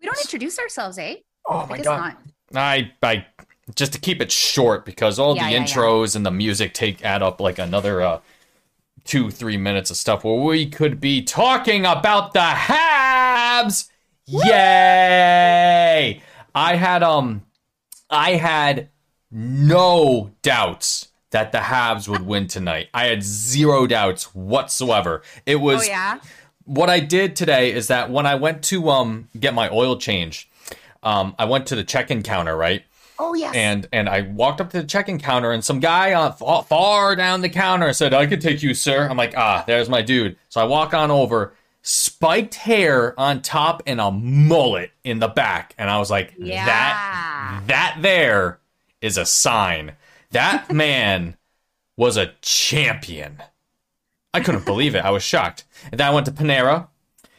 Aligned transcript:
We 0.00 0.06
don't 0.06 0.20
introduce 0.20 0.58
ourselves, 0.58 0.98
eh? 0.98 1.16
Oh 1.48 1.58
I 1.60 1.66
my 1.66 1.76
guess 1.76 1.84
god. 1.86 1.98
not. 1.98 2.18
I 2.54 2.92
I 3.02 3.26
just 3.74 3.92
to 3.94 3.98
keep 3.98 4.20
it 4.20 4.30
short 4.30 4.84
because 4.84 5.18
all 5.18 5.34
Yeah, 5.36 5.44
the 5.46 5.50
yeah, 5.52 5.58
yeah. 5.58 5.64
intros 5.66 6.14
and 6.16 6.24
the 6.24 6.30
music 6.30 6.72
take 6.74 7.04
add 7.04 7.22
up 7.22 7.40
like 7.40 7.58
another 7.58 8.02
uh 8.02 8.20
two, 9.04 9.30
three 9.30 9.56
minutes 9.56 9.90
of 9.90 9.96
stuff 9.96 10.24
where 10.24 10.34
we 10.36 10.66
could 10.68 11.00
be 11.00 11.22
talking 11.22 11.86
about 11.86 12.32
the 12.32 12.40
Habs. 12.40 13.88
Yay! 14.26 16.20
I 16.54 16.76
had 16.76 17.02
um 17.02 17.42
I 18.10 18.32
had 18.32 18.88
no 19.30 20.30
doubts 20.42 21.08
that 21.30 21.52
the 21.52 21.58
Habs 21.58 22.08
would 22.08 22.22
win 22.22 22.46
tonight. 22.46 22.88
I 22.94 23.06
had 23.06 23.22
zero 23.22 23.86
doubts 23.86 24.34
whatsoever. 24.34 25.22
It 25.44 25.56
was 25.56 25.82
Oh 25.82 25.84
yeah. 25.86 26.18
What 26.66 26.90
I 26.90 27.00
did 27.00 27.34
today 27.36 27.72
is 27.72 27.88
that 27.88 28.10
when 28.10 28.26
I 28.26 28.34
went 28.34 28.62
to 28.64 28.90
um 28.90 29.28
get 29.38 29.54
my 29.54 29.68
oil 29.70 29.96
change, 29.96 30.48
um 31.02 31.34
I 31.38 31.46
went 31.46 31.66
to 31.68 31.76
the 31.76 31.84
check-in 31.84 32.22
counter, 32.22 32.56
right? 32.56 32.84
Oh 33.18 33.32
yes. 33.34 33.54
And 33.54 33.88
and 33.92 34.08
I 34.08 34.20
walked 34.22 34.60
up 34.60 34.70
to 34.70 34.82
the 34.82 34.86
check-in 34.86 35.18
counter 35.18 35.50
and 35.50 35.64
some 35.64 35.80
guy 35.80 36.12
on 36.12 36.34
far, 36.34 36.62
far 36.64 37.16
down 37.16 37.40
the 37.40 37.48
counter 37.48 37.92
said, 37.94 38.12
"I 38.12 38.26
could 38.26 38.42
take 38.42 38.62
you, 38.62 38.74
sir." 38.74 39.08
I'm 39.08 39.16
like, 39.16 39.34
"Ah, 39.36 39.64
there's 39.66 39.88
my 39.88 40.02
dude." 40.02 40.36
So 40.50 40.60
I 40.60 40.64
walk 40.64 40.92
on 40.92 41.10
over, 41.10 41.54
spiked 41.80 42.56
hair 42.56 43.18
on 43.18 43.40
top 43.40 43.82
and 43.86 44.00
a 44.02 44.10
mullet 44.10 44.90
in 45.02 45.18
the 45.20 45.28
back, 45.28 45.74
and 45.78 45.88
I 45.88 45.98
was 45.98 46.10
like, 46.10 46.34
Yeah. 46.36 46.66
"That 46.66 47.62
that 47.68 47.96
there 48.00 48.58
is 49.00 49.16
a 49.16 49.24
sign. 49.24 49.92
That 50.32 50.70
man 50.84 51.36
was 51.96 52.18
a 52.18 52.32
champion." 52.42 53.42
I 54.36 54.40
couldn't 54.40 54.66
believe 54.66 54.94
it. 54.94 55.04
I 55.04 55.10
was 55.10 55.22
shocked. 55.22 55.64
And 55.90 55.98
then 55.98 56.06
I 56.06 56.10
went 56.14 56.26
to 56.26 56.32
Panera, 56.32 56.88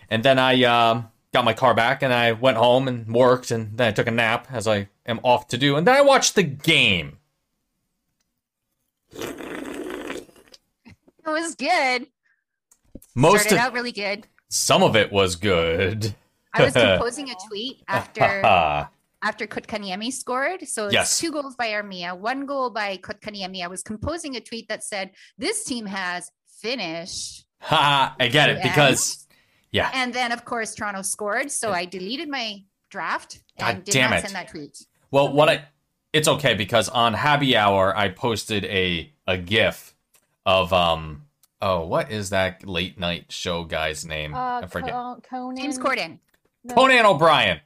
and 0.10 0.24
then 0.24 0.40
I 0.40 0.64
um, 0.64 1.10
got 1.32 1.46
my 1.46 1.54
car 1.54 1.74
back, 1.76 2.02
and 2.02 2.12
I 2.12 2.32
went 2.32 2.58
home 2.58 2.88
and 2.88 3.08
worked, 3.14 3.52
and 3.52 3.78
then 3.78 3.90
I 3.90 3.92
took 3.92 4.08
a 4.08 4.12
nap 4.12 4.48
as 4.52 4.68
I 4.68 4.90
am 5.06 5.20
off 5.24 5.48
to 5.50 5.58
do, 5.58 5.76
and 5.76 5.86
then 5.86 5.96
I 5.96 6.02
watched 6.02 6.34
the 6.36 6.44
game. 6.44 7.20
it 9.14 10.26
was 11.26 11.56
good. 11.56 12.08
Most 13.16 13.42
Started 13.42 13.56
of 13.56 13.60
out 13.62 13.74
really 13.74 13.92
good. 13.92 14.28
some 14.50 14.82
of 14.84 14.96
it 14.96 15.12
was 15.12 15.36
good. 15.36 16.16
I 16.54 16.64
was 16.66 16.74
composing 16.74 17.30
a 17.30 17.36
tweet 17.48 17.78
after 17.88 18.22
after 19.24 19.48
Kotkaniemi 19.48 20.12
scored. 20.14 20.68
So 20.68 20.86
it's 20.86 20.94
Yes. 20.94 21.20
two 21.20 21.32
goals 21.32 21.56
by 21.56 21.70
Armia, 21.70 22.18
one 22.18 22.46
goal 22.46 22.70
by 22.70 22.98
Kotkaniemi. 22.98 23.64
I 23.64 23.68
was 23.68 23.82
composing 23.84 24.36
a 24.36 24.40
tweet 24.40 24.68
that 24.70 24.84
said, 24.84 25.12
"This 25.38 25.64
team 25.64 25.86
has 25.88 26.32
finished." 26.62 27.46
ha, 27.60 28.16
I 28.20 28.28
get 28.28 28.50
it 28.50 28.58
And- 28.58 28.64
because 28.64 29.28
yeah, 29.72 29.90
And 29.94 30.14
then, 30.14 30.32
of 30.32 30.46
course, 30.46 30.74
Toronto 30.76 31.02
scored. 31.02 31.52
So 31.52 31.72
I 31.72 31.86
deleted 31.86 32.30
my 32.30 32.64
draft 32.90 33.42
and 33.58 33.78
God 33.78 33.84
did 33.84 33.92
damn 33.92 34.10
not 34.12 34.20
it. 34.20 34.22
send 34.24 34.36
that 34.36 34.48
tweet. 34.50 34.78
Well, 35.12 35.34
what 35.34 35.50
I 35.50 35.66
it's 36.14 36.28
okay 36.28 36.54
because 36.54 36.88
on 36.90 37.14
Happy 37.14 37.56
Hour 37.58 37.96
I 37.96 38.10
posted 38.10 38.64
a 38.66 39.12
a 39.28 39.38
GIF 39.38 39.94
of 40.46 40.72
um 40.72 41.24
oh 41.62 41.86
what 41.86 42.12
is 42.12 42.30
that 42.30 42.66
late 42.66 42.98
night 42.98 43.32
show 43.32 43.64
guy's 43.66 44.06
name? 44.06 44.34
Uh, 44.34 44.62
I 44.62 44.68
forget. 44.68 44.92
Co- 44.92 45.20
Conan. 45.30 45.58
James 45.58 45.78
Corden. 45.78 46.20
no, 46.64 46.76
Conan 46.76 47.06
O'Brien, 47.06 47.58
yeah, 47.58 47.62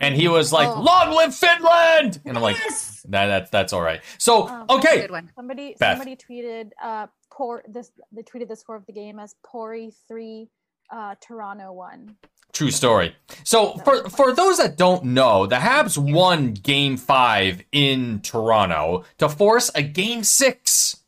and 0.00 0.14
he 0.14 0.28
was 0.28 0.52
like, 0.52 0.68
Oh. 0.68 0.80
"Long 0.80 1.10
live 1.14 1.34
Finland!" 1.34 2.20
And 2.24 2.36
I'm 2.36 2.42
like, 2.42 2.58
yes! 2.58 3.04
"That 3.08 3.26
that's 3.26 3.50
that's 3.50 3.72
all 3.72 3.82
right." 3.82 4.00
So 4.18 4.48
Oh, 4.68 4.76
okay, 4.78 5.08
Somebody 5.34 5.76
Beth. 5.78 5.98
somebody 5.98 6.16
tweeted 6.16 6.70
uh 6.82 7.06
por 7.30 7.62
this 7.68 7.90
they 8.12 8.22
tweeted 8.22 8.48
the 8.48 8.56
score 8.56 8.76
of 8.76 8.86
the 8.86 8.92
game 8.92 9.18
as 9.18 9.34
Pori 9.46 9.92
three, 10.08 10.48
uh 10.90 11.14
Toronto 11.20 11.72
one. 11.72 12.16
True 12.52 12.70
story. 12.70 13.16
So 13.44 13.74
for 13.78 14.08
for 14.10 14.32
those 14.34 14.58
that 14.58 14.76
don't 14.76 15.04
know, 15.04 15.46
the 15.46 15.56
Habs 15.56 15.96
won 15.96 16.52
Game 16.52 16.96
Five 16.98 17.62
in 17.72 18.20
Toronto 18.20 19.04
to 19.18 19.28
force 19.30 19.70
a 19.74 19.82
Game 19.82 20.22
Six 20.22 20.98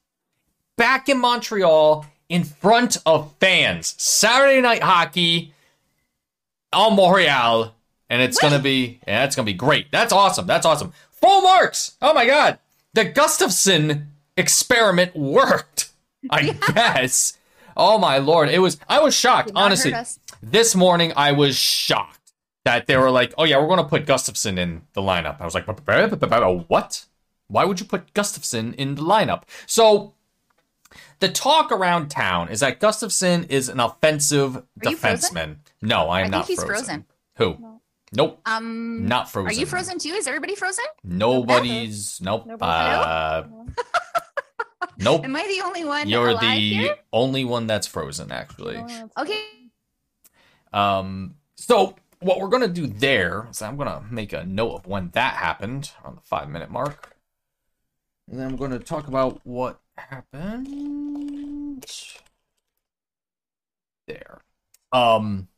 back 0.78 1.08
in 1.10 1.18
Montreal 1.20 2.06
in 2.30 2.44
front 2.44 2.96
of 3.04 3.34
fans. 3.38 3.94
Saturday 3.98 4.62
night 4.62 4.82
hockey 4.82 5.52
on 6.72 6.96
Montreal, 6.96 7.73
and 8.14 8.22
it's 8.22 8.38
gonna 8.38 8.60
be 8.60 9.00
yeah, 9.08 9.24
it's 9.24 9.34
gonna 9.34 9.44
be 9.44 9.52
great. 9.52 9.90
That's 9.90 10.12
awesome. 10.12 10.46
That's 10.46 10.64
awesome. 10.64 10.92
Full 11.10 11.42
marks. 11.42 11.96
Oh 12.00 12.14
my 12.14 12.24
god, 12.26 12.60
the 12.92 13.04
Gustafsson 13.04 14.06
experiment 14.36 15.16
worked. 15.16 15.90
I 16.30 16.50
guess. 16.74 17.36
Oh 17.76 17.98
my 17.98 18.18
lord, 18.18 18.50
it 18.50 18.60
was. 18.60 18.78
I 18.88 19.00
was 19.00 19.16
shocked. 19.16 19.50
Honestly, 19.56 19.92
this 20.40 20.76
morning 20.76 21.12
I 21.16 21.32
was 21.32 21.56
shocked 21.56 22.32
that 22.64 22.86
they 22.86 22.96
were 22.96 23.10
like, 23.10 23.34
"Oh 23.36 23.42
yeah, 23.42 23.58
we're 23.58 23.66
going 23.66 23.78
to 23.82 23.84
put 23.84 24.06
Gustafsson 24.06 24.58
in 24.58 24.82
the 24.92 25.02
lineup." 25.02 25.40
I 25.40 25.44
was 25.44 25.54
like, 25.54 25.66
"What? 25.66 27.04
Why 27.48 27.64
would 27.64 27.80
you 27.80 27.86
put 27.86 28.14
Gustafsson 28.14 28.76
in 28.76 28.94
the 28.94 29.02
lineup?" 29.02 29.42
So 29.66 30.14
the 31.18 31.28
talk 31.28 31.72
around 31.72 32.10
town 32.10 32.48
is 32.48 32.60
that 32.60 32.80
Gustafsson 32.80 33.50
is 33.50 33.68
an 33.68 33.80
offensive 33.80 34.62
defenseman. 34.80 35.56
No, 35.82 36.08
I 36.08 36.20
am 36.20 36.26
I 36.26 36.28
not 36.28 36.46
he's 36.46 36.62
frozen. 36.62 36.76
frozen. 36.76 37.04
Who? 37.38 37.56
No. 37.60 37.80
Nope, 38.16 38.40
Um, 38.46 39.06
not 39.06 39.30
frozen. 39.30 39.48
Are 39.50 39.52
you 39.60 39.66
frozen 39.66 39.98
too? 39.98 40.10
Is 40.10 40.26
everybody 40.26 40.54
frozen? 40.54 40.84
Nobody's. 41.02 42.20
Nope. 42.20 42.46
Nobody- 42.46 42.70
Uh, 42.72 43.42
nope. 44.98 45.24
Am 45.24 45.34
I 45.34 45.42
the 45.46 45.62
only 45.66 45.84
one 45.84 46.08
You're 46.08 46.28
alive 46.28 46.42
the 46.42 46.74
here? 46.74 46.96
only 47.12 47.44
one 47.44 47.66
that's 47.66 47.86
frozen, 47.86 48.30
actually. 48.30 48.76
No, 48.82 49.10
Okay. 49.18 49.44
Um, 50.72 51.34
so 51.56 51.96
what 52.20 52.38
we're 52.40 52.48
gonna 52.48 52.68
do 52.68 52.86
there 52.86 53.48
is 53.50 53.60
I'm 53.62 53.76
gonna 53.76 54.04
make 54.10 54.32
a 54.32 54.44
note 54.44 54.74
of 54.74 54.86
when 54.86 55.10
that 55.10 55.34
happened 55.34 55.90
on 56.04 56.14
the 56.14 56.20
five 56.22 56.48
minute 56.48 56.70
mark, 56.70 57.16
and 58.28 58.38
then 58.38 58.46
I'm 58.46 58.56
gonna 58.56 58.78
talk 58.78 59.08
about 59.08 59.40
what 59.44 59.80
happened 59.96 61.86
there. 64.06 64.40
Um, 64.92 65.48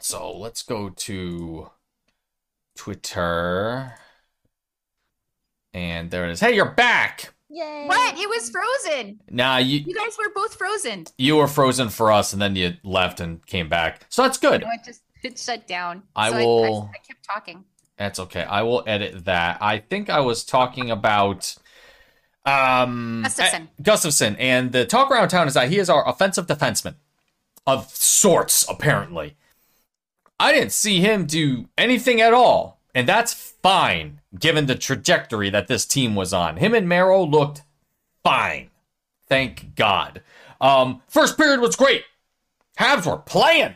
so 0.00 0.36
let's 0.36 0.62
go 0.62 0.90
to 0.90 1.70
Twitter, 2.78 3.92
and 5.74 6.10
there 6.10 6.24
it 6.28 6.30
is. 6.32 6.40
Hey, 6.40 6.54
you're 6.54 6.70
back. 6.70 7.34
Yay! 7.50 7.84
What? 7.86 8.16
It 8.18 8.28
was 8.28 8.50
frozen. 8.50 9.20
Nah, 9.30 9.56
you 9.58 9.80
You 9.80 9.94
guys 9.94 10.16
were 10.16 10.30
both 10.34 10.54
frozen. 10.54 11.06
you 11.18 11.36
were 11.36 11.48
frozen 11.48 11.88
for 11.88 12.12
us, 12.12 12.32
and 12.32 12.40
then 12.40 12.54
you 12.56 12.74
left 12.84 13.20
and 13.20 13.44
came 13.46 13.68
back, 13.68 14.06
so 14.08 14.22
that's 14.22 14.38
good. 14.38 14.60
No, 14.62 14.68
it 14.70 14.80
just 14.84 15.02
it 15.24 15.38
shut 15.38 15.66
down. 15.66 16.04
I 16.14 16.30
so 16.30 16.36
will- 16.38 16.90
I, 16.94 16.96
I 16.96 16.98
kept 17.06 17.24
talking. 17.24 17.64
That's 17.96 18.20
okay. 18.20 18.44
I 18.44 18.62
will 18.62 18.84
edit 18.86 19.24
that. 19.24 19.58
I 19.60 19.78
think 19.78 20.08
I 20.08 20.20
was 20.20 20.44
talking 20.44 20.88
about 20.90 21.56
um 22.46 23.24
Gustafsson. 23.26 23.62
eh, 23.62 23.82
Gustafsson, 23.82 24.36
and 24.38 24.70
the 24.70 24.86
talk 24.86 25.10
around 25.10 25.28
town 25.30 25.48
is 25.48 25.54
that 25.54 25.68
he 25.68 25.78
is 25.78 25.90
our 25.90 26.08
offensive 26.08 26.46
defenseman 26.46 26.94
of 27.66 27.90
sorts, 27.90 28.64
apparently. 28.68 29.36
I 30.40 30.52
didn't 30.52 30.72
see 30.72 31.00
him 31.00 31.26
do 31.26 31.68
anything 31.76 32.20
at 32.20 32.32
all, 32.32 32.80
and 32.94 33.08
that's 33.08 33.34
fine 33.34 34.20
given 34.38 34.66
the 34.66 34.74
trajectory 34.74 35.50
that 35.50 35.66
this 35.66 35.84
team 35.84 36.14
was 36.14 36.32
on. 36.32 36.58
Him 36.58 36.74
and 36.74 36.88
Merrill 36.88 37.28
looked 37.28 37.62
fine. 38.22 38.70
Thank 39.28 39.74
God. 39.74 40.22
Um, 40.60 41.02
first 41.08 41.36
period 41.36 41.60
was 41.60 41.76
great. 41.76 42.04
Habs 42.78 43.06
were 43.06 43.18
playing. 43.18 43.74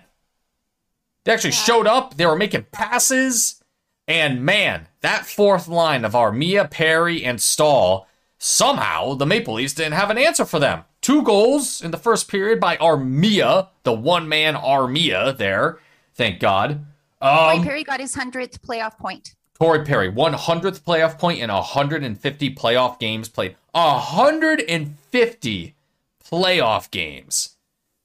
They 1.24 1.32
actually 1.32 1.52
showed 1.52 1.86
up. 1.86 2.16
They 2.16 2.26
were 2.26 2.36
making 2.36 2.66
passes. 2.72 3.62
And 4.08 4.44
man, 4.44 4.88
that 5.00 5.26
fourth 5.26 5.68
line 5.68 6.04
of 6.04 6.12
Armia, 6.12 6.70
Perry, 6.70 7.24
and 7.24 7.40
Staal, 7.40 8.08
somehow 8.38 9.14
the 9.14 9.26
Maple 9.26 9.54
Leafs 9.54 9.74
didn't 9.74 9.92
have 9.92 10.10
an 10.10 10.18
answer 10.18 10.44
for 10.44 10.58
them. 10.58 10.84
Two 11.00 11.22
goals 11.22 11.82
in 11.82 11.90
the 11.90 11.96
first 11.96 12.28
period 12.28 12.60
by 12.60 12.76
Armia, 12.76 13.68
the 13.82 13.92
one 13.92 14.28
man 14.28 14.54
Armia 14.54 15.36
there. 15.36 15.78
Thank 16.14 16.40
God. 16.40 16.84
Corey 17.20 17.56
Um, 17.58 17.62
Perry 17.64 17.84
got 17.84 18.00
his 18.00 18.14
hundredth 18.14 18.62
playoff 18.62 18.98
point. 18.98 19.34
Corey 19.58 19.84
Perry, 19.84 20.10
100th 20.10 20.80
playoff 20.82 21.18
point 21.18 21.38
in 21.38 21.50
150 21.50 22.54
playoff 22.54 22.98
games 22.98 23.28
played. 23.28 23.56
150 23.72 25.74
playoff 26.24 26.90
games. 26.90 27.56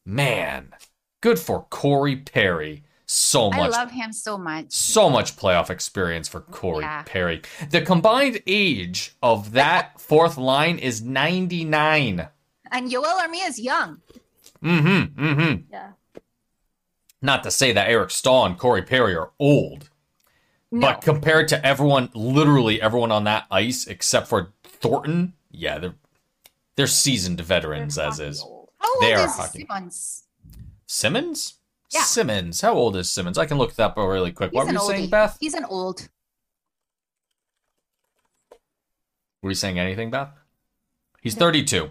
Man, 0.06 0.74
good 1.22 1.40
for 1.40 1.64
Corey 1.70 2.18
Perry. 2.18 2.84
So 3.10 3.50
much. 3.50 3.60
I 3.60 3.68
love 3.70 3.92
him 3.92 4.12
so 4.12 4.38
much. 4.38 4.72
so 4.72 5.10
much 5.10 5.38
playoff 5.38 5.70
experience 5.70 6.28
for 6.28 6.42
Corey 6.42 6.84
Yeah. 6.84 7.04
Perry. 7.06 7.42
The 7.70 7.82
combined 7.82 8.42
age 8.46 9.16
of 9.24 9.54
that 9.54 10.00
fourth 10.08 10.38
line 10.38 10.78
is 10.78 11.02
99. 11.02 12.28
And 12.70 12.92
Yoel 12.92 13.18
Armia 13.20 13.48
is 13.48 13.60
young. 13.60 14.02
Mm-hmm. 14.62 15.26
Mm-hmm. 15.26 15.62
Yeah. 15.72 15.92
Not 17.22 17.44
to 17.44 17.52
say 17.52 17.72
that 17.72 17.90
Eric 17.90 18.12
Staal 18.12 18.46
and 18.46 18.58
Corey 18.58 18.82
Perry 18.84 19.16
are 19.16 19.32
old, 19.40 19.90
No. 20.72 20.82
but 20.88 21.02
compared 21.02 21.48
to 21.50 21.66
everyone, 21.66 22.10
literally 22.14 22.82
everyone 22.82 23.12
on 23.12 23.24
that 23.24 23.46
ice 23.50 23.88
except 23.88 24.28
for 24.28 24.54
Thornton, 24.64 25.34
yeah, 25.52 25.80
they're 25.80 25.96
they're 26.76 26.86
seasoned 26.88 27.42
veterans 27.42 27.96
They're 27.96 28.08
as 28.08 28.20
is. 28.20 28.42
old. 28.44 28.70
How 28.80 28.94
old 28.94 29.02
they 29.04 29.14
is 29.14 29.36
hockey. 29.36 29.66
Simmonds? 29.68 30.24
Simmonds? 30.86 31.54
Yeah. 31.90 32.02
Simmonds. 32.04 32.62
How 32.62 32.74
old 32.74 32.96
is 32.96 33.10
Simmonds? 33.10 33.40
I 33.40 33.48
can 33.48 33.58
look 33.58 33.74
that 33.76 33.84
up 33.84 33.98
really 33.98 34.32
quick. 34.32 34.52
He's 34.52 34.56
what 34.58 34.68
were 34.68 34.74
you 34.74 34.80
saying. 34.80 35.10
Beth? 35.10 35.38
He's 35.40 35.56
an 35.56 35.66
old. 35.66 36.08
Were 39.42 39.50
you 39.50 39.56
saying 39.56 39.80
anything, 39.80 40.12
Beth? 40.12 40.30
He's 41.22 41.36
32. 41.36 41.90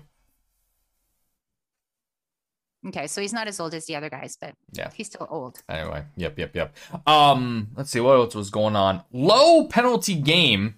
Okay, 2.86 3.06
so 3.08 3.20
he's 3.20 3.32
not 3.32 3.48
as 3.48 3.58
old 3.58 3.74
as 3.74 3.86
the 3.86 3.96
other 3.96 4.08
guys, 4.08 4.36
but 4.40 4.54
Yeah. 4.72 4.90
he's 4.94 5.06
still 5.08 5.26
old. 5.28 5.62
Anyway, 5.68 6.04
yep, 6.16 6.38
yep, 6.38 6.54
yep. 6.54 6.76
Um, 7.06 7.68
let's 7.74 7.90
see 7.90 8.00
what 8.00 8.12
else 8.16 8.34
was 8.34 8.50
going 8.50 8.76
on. 8.76 9.02
Low 9.12 9.66
penalty 9.66 10.14
game. 10.14 10.76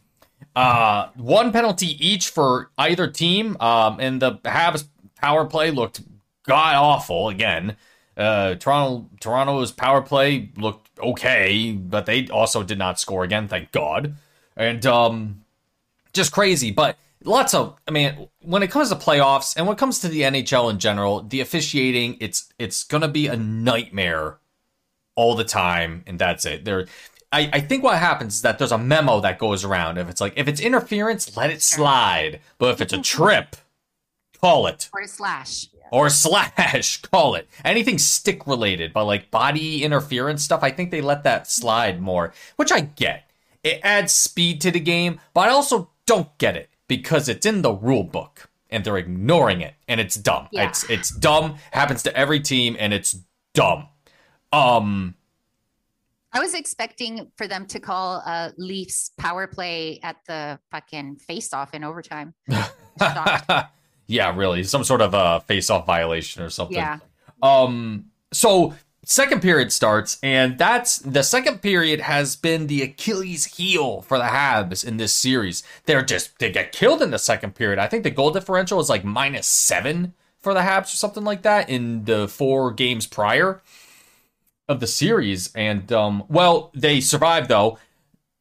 Uh, 0.56 1.08
one 1.16 1.52
penalty 1.52 1.96
each 2.04 2.28
for 2.30 2.70
either 2.78 3.08
team. 3.08 3.56
Um, 3.60 3.98
and 4.00 4.22
the 4.22 4.32
Habs 4.44 4.88
power 5.20 5.44
play 5.44 5.70
looked 5.70 6.00
god 6.46 6.76
awful 6.76 7.28
again. 7.28 7.76
Uh, 8.16 8.54
Toronto 8.56 9.08
Toronto's 9.20 9.70
power 9.70 10.00
play 10.02 10.50
looked 10.56 10.90
okay, 10.98 11.72
but 11.72 12.06
they 12.06 12.26
also 12.28 12.62
did 12.62 12.78
not 12.78 12.98
score 12.98 13.22
again. 13.22 13.46
Thank 13.48 13.70
God. 13.70 14.16
And 14.56 14.84
um, 14.86 15.44
just 16.12 16.32
crazy. 16.32 16.70
But 16.72 16.96
lots 17.24 17.54
of 17.54 17.76
I 17.86 17.90
mean, 17.90 18.28
when 18.40 18.62
it 18.62 18.70
comes 18.70 18.90
to 18.90 18.96
playoffs 18.96 19.56
and 19.56 19.66
when 19.66 19.76
it 19.76 19.78
comes 19.78 20.00
to 20.00 20.08
the 20.08 20.22
NHL 20.22 20.70
in 20.70 20.78
general, 20.78 21.22
the 21.22 21.40
officiating 21.40 22.16
it's 22.20 22.52
it's 22.58 22.84
gonna 22.84 23.08
be 23.08 23.26
a 23.26 23.36
nightmare 23.36 24.38
all 25.14 25.34
the 25.34 25.44
time, 25.44 26.04
and 26.06 26.18
that's 26.18 26.44
it. 26.44 26.64
There 26.64 26.86
I, 27.30 27.50
I 27.52 27.60
think 27.60 27.82
what 27.82 27.98
happens 27.98 28.36
is 28.36 28.42
that 28.42 28.58
there's 28.58 28.72
a 28.72 28.78
memo 28.78 29.20
that 29.20 29.38
goes 29.38 29.64
around. 29.64 29.98
If 29.98 30.08
it's 30.08 30.20
like 30.20 30.34
if 30.36 30.48
it's 30.48 30.60
interference, 30.60 31.36
let 31.36 31.50
it 31.50 31.62
slide. 31.62 32.40
But 32.58 32.70
if 32.70 32.80
it's 32.80 32.92
a 32.92 33.02
trip, 33.02 33.56
call 34.40 34.66
it. 34.66 34.88
Or 34.92 35.00
a 35.00 35.08
slash. 35.08 35.66
Or 35.90 36.10
slash, 36.10 37.02
call 37.02 37.34
it. 37.34 37.48
Anything 37.64 37.98
stick 37.98 38.46
related, 38.46 38.92
but 38.92 39.04
like 39.04 39.30
body 39.30 39.84
interference 39.84 40.42
stuff, 40.42 40.62
I 40.62 40.70
think 40.70 40.90
they 40.90 41.00
let 41.00 41.24
that 41.24 41.50
slide 41.50 42.00
more, 42.00 42.32
which 42.56 42.72
I 42.72 42.80
get. 42.80 43.30
It 43.62 43.80
adds 43.82 44.12
speed 44.12 44.60
to 44.62 44.70
the 44.70 44.80
game, 44.80 45.20
but 45.34 45.48
I 45.48 45.50
also 45.50 45.90
don't 46.06 46.36
get 46.38 46.56
it 46.56 46.70
because 46.88 47.28
it's 47.28 47.46
in 47.46 47.62
the 47.62 47.72
rule 47.72 48.04
book 48.04 48.50
and 48.70 48.84
they're 48.84 48.98
ignoring 48.98 49.60
it 49.60 49.74
and 49.86 50.00
it's 50.00 50.16
dumb. 50.16 50.48
Yeah. 50.50 50.68
It's 50.68 50.88
it's 50.90 51.10
dumb, 51.10 51.56
happens 51.70 52.02
to 52.04 52.16
every 52.16 52.40
team 52.40 52.76
and 52.78 52.92
it's 52.92 53.16
dumb. 53.54 53.88
Um 54.52 55.14
I 56.32 56.40
was 56.40 56.54
expecting 56.54 57.30
for 57.36 57.48
them 57.48 57.64
to 57.66 57.80
call 57.80 58.22
uh, 58.26 58.50
Leafs 58.58 59.12
power 59.16 59.46
play 59.46 59.98
at 60.02 60.16
the 60.26 60.58
fucking 60.70 61.16
face 61.16 61.54
off 61.54 61.72
in 61.72 61.84
overtime. 61.84 62.34
Yeah, 64.08 64.34
really, 64.34 64.64
some 64.64 64.84
sort 64.84 65.02
of 65.02 65.12
a 65.12 65.40
face-off 65.46 65.84
violation 65.84 66.42
or 66.42 66.48
something. 66.48 66.76
Yeah. 66.76 66.98
Um, 67.42 68.06
so 68.32 68.74
second 69.08 69.40
period 69.40 69.72
starts, 69.72 70.18
and 70.22 70.58
that's 70.58 70.98
the 70.98 71.22
second 71.22 71.62
period 71.62 72.00
has 72.00 72.36
been 72.36 72.66
the 72.66 72.82
Achilles 72.82 73.56
heel 73.56 74.02
for 74.02 74.18
the 74.18 74.24
Habs 74.24 74.86
in 74.86 74.98
this 74.98 75.14
series. 75.14 75.64
They're 75.86 76.04
just 76.04 76.38
they 76.38 76.52
get 76.52 76.72
killed 76.72 77.02
in 77.02 77.10
the 77.10 77.18
second 77.18 77.54
period. 77.54 77.78
I 77.78 77.88
think 77.88 78.04
the 78.04 78.10
goal 78.10 78.30
differential 78.30 78.78
is 78.78 78.90
like 78.90 79.04
minus 79.04 79.46
seven 79.46 80.12
for 80.40 80.54
the 80.54 80.60
Habs 80.60 80.92
or 80.92 80.96
something 80.96 81.24
like 81.24 81.42
that 81.42 81.68
in 81.68 82.04
the 82.04 82.28
four 82.28 82.70
games 82.70 83.06
prior 83.06 83.62
of 84.68 84.80
the 84.80 84.86
series. 84.86 85.52
And 85.54 85.90
um, 85.90 86.24
well, 86.28 86.70
they 86.74 87.00
survived 87.00 87.48
though. 87.48 87.78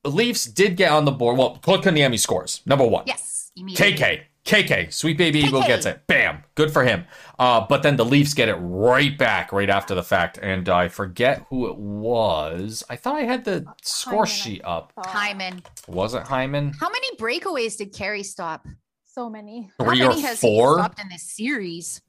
Leafs 0.04 0.46
did 0.46 0.78
get 0.78 0.92
on 0.92 1.06
the 1.06 1.12
board. 1.12 1.38
Well, 1.38 1.60
Kotkaniemi 1.64 2.19
scores 2.19 2.62
number 2.66 2.86
one. 2.86 3.06
Yes. 3.08 3.52
KK. 3.58 4.22
KK, 4.47 4.94
Sweet 4.94 5.17
Baby 5.17 5.39
Eagle 5.39 5.61
gets 5.61 5.85
it. 5.85 6.07
Bam. 6.07 6.44
Good 6.55 6.71
for 6.71 6.83
him. 6.83 7.05
Uh, 7.38 7.65
but 7.67 7.83
then 7.83 7.97
the 7.97 8.05
Leafs 8.05 8.33
get 8.33 8.47
it 8.47 8.55
right 8.55 9.17
back 9.17 9.51
right 9.51 9.69
after 9.69 9.94
the 9.94 10.03
fact. 10.03 10.39
And 10.41 10.69
I 10.69 10.88
forget 10.88 11.45
who 11.49 11.69
it 11.69 11.77
was. 11.77 12.83
I 12.89 12.95
thought 12.95 13.17
I 13.17 13.23
had 13.23 13.44
the 13.44 13.65
score 13.83 14.25
Hyman, 14.25 14.25
I 14.25 14.31
sheet 14.31 14.61
up. 14.63 14.94
Hyman. 14.97 15.63
Was 15.88 16.13
it 16.13 16.23
Hyman? 16.23 16.73
How 16.79 16.89
many 16.89 17.15
breakaways 17.17 17.77
did 17.77 17.94
Carey 17.94 18.23
stop? 18.23 18.65
So 19.03 19.29
many. 19.29 19.69
Three 19.79 19.99
How 19.99 20.05
or 20.05 20.09
many 20.09 20.21
has 20.21 20.39
he 20.39 20.47
four? 20.47 20.79
stopped 20.79 21.01
in 21.01 21.09
this 21.09 21.23
series? 21.23 22.01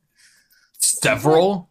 Several? 0.79 1.71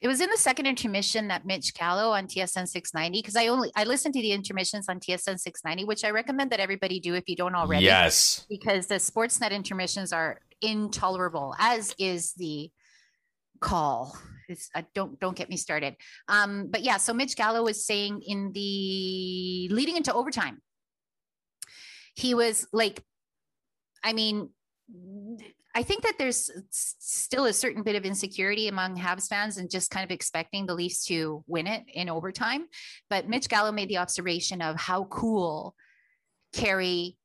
It 0.00 0.08
was 0.08 0.20
in 0.22 0.30
the 0.30 0.38
second 0.38 0.66
intermission 0.66 1.28
that 1.28 1.44
Mitch 1.44 1.74
Gallo 1.74 2.12
on 2.12 2.26
TSN 2.26 2.66
690 2.66 3.20
because 3.20 3.36
I 3.36 3.48
only 3.48 3.70
I 3.76 3.84
listened 3.84 4.14
to 4.14 4.22
the 4.22 4.32
intermissions 4.32 4.88
on 4.88 4.98
TSN 4.98 5.38
690, 5.38 5.84
which 5.84 6.04
I 6.04 6.10
recommend 6.10 6.50
that 6.52 6.60
everybody 6.60 7.00
do 7.00 7.14
if 7.14 7.24
you 7.28 7.36
don't 7.36 7.54
already. 7.54 7.84
Yes. 7.84 8.46
because 8.48 8.86
the 8.86 8.94
Sportsnet 8.94 9.50
intermissions 9.50 10.12
are 10.12 10.40
intolerable, 10.62 11.54
as 11.58 11.94
is 11.98 12.32
the 12.34 12.70
call. 13.60 14.16
It's, 14.48 14.68
uh, 14.74 14.82
don't 14.94 15.20
don't 15.20 15.36
get 15.36 15.48
me 15.48 15.56
started. 15.56 15.96
Um, 16.28 16.68
but 16.70 16.82
yeah, 16.82 16.96
so 16.96 17.12
Mitch 17.12 17.36
Gallo 17.36 17.62
was 17.62 17.84
saying 17.84 18.22
in 18.26 18.52
the 18.52 19.68
leading 19.70 19.96
into 19.96 20.12
overtime, 20.12 20.62
he 22.14 22.34
was 22.34 22.66
like, 22.72 23.04
I 24.02 24.12
mean, 24.12 24.50
I 25.74 25.82
think 25.84 26.02
that 26.02 26.18
there's 26.18 26.50
still 26.70 27.46
a 27.46 27.52
certain 27.52 27.82
bit 27.82 27.94
of 27.94 28.04
insecurity 28.04 28.68
among 28.68 28.96
Habs 28.96 29.28
fans 29.28 29.56
and 29.56 29.70
just 29.70 29.90
kind 29.90 30.04
of 30.04 30.10
expecting 30.10 30.66
the 30.66 30.74
Leafs 30.74 31.04
to 31.06 31.44
win 31.46 31.66
it 31.66 31.84
in 31.92 32.08
overtime. 32.08 32.66
But 33.08 33.28
Mitch 33.28 33.48
Gallo 33.48 33.70
made 33.70 33.88
the 33.88 33.98
observation 33.98 34.62
of 34.62 34.76
how 34.76 35.04
cool 35.04 35.76
Carey 36.52 37.16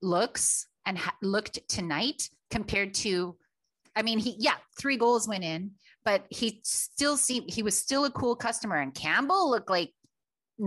looks 0.00 0.66
and 0.86 0.98
ha- 0.98 1.16
looked 1.22 1.66
tonight 1.68 2.28
compared 2.50 2.94
to 2.94 3.36
I 3.96 4.02
mean 4.02 4.18
he 4.18 4.36
yeah 4.38 4.56
three 4.78 4.96
goals 4.96 5.26
went 5.26 5.44
in 5.44 5.72
but 6.04 6.26
he 6.28 6.60
still 6.64 7.16
seemed 7.16 7.50
he 7.50 7.62
was 7.62 7.76
still 7.76 8.04
a 8.04 8.10
cool 8.10 8.36
customer 8.36 8.76
and 8.76 8.94
Campbell 8.94 9.50
looked 9.50 9.70
like 9.70 9.92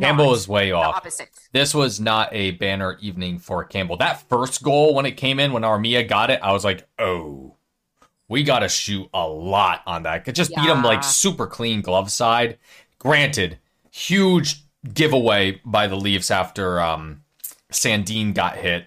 Campbell 0.02 0.30
was 0.30 0.48
way 0.48 0.72
off. 0.72 0.96
opposite 0.96 1.30
This 1.54 1.74
was 1.74 2.00
not 2.00 2.30
a 2.34 2.52
banner 2.52 2.98
evening 3.00 3.40
for 3.40 3.64
Campbell. 3.64 3.98
That 3.98 4.28
first 4.28 4.62
goal, 4.62 4.94
when 4.94 5.06
it 5.06 5.14
came 5.14 5.40
in, 5.40 5.54
when 5.54 5.64
Armia 5.64 6.08
got 6.08 6.30
it, 6.30 6.42
I 6.44 6.52
was 6.52 6.66
like, 6.66 6.88
oh, 7.00 7.56
we 8.28 8.44
got 8.44 8.60
to 8.60 8.70
shoot 8.70 9.10
a 9.14 9.26
lot 9.28 9.84
on 9.86 10.04
that. 10.04 10.26
Could 10.26 10.36
just 10.36 10.54
beat 10.54 10.66
him 10.66 10.84
like 10.84 11.04
super 11.04 11.48
clean 11.48 11.82
glove 11.82 12.12
side. 12.12 12.58
Granted, 13.00 13.60
huge 13.92 14.64
giveaway 14.94 15.62
by 15.66 15.88
the 15.88 15.96
Leafs 15.96 16.32
after 16.32 16.82
um, 16.82 17.24
Sandin 17.72 18.34
got 18.34 18.58
hit. 18.58 18.86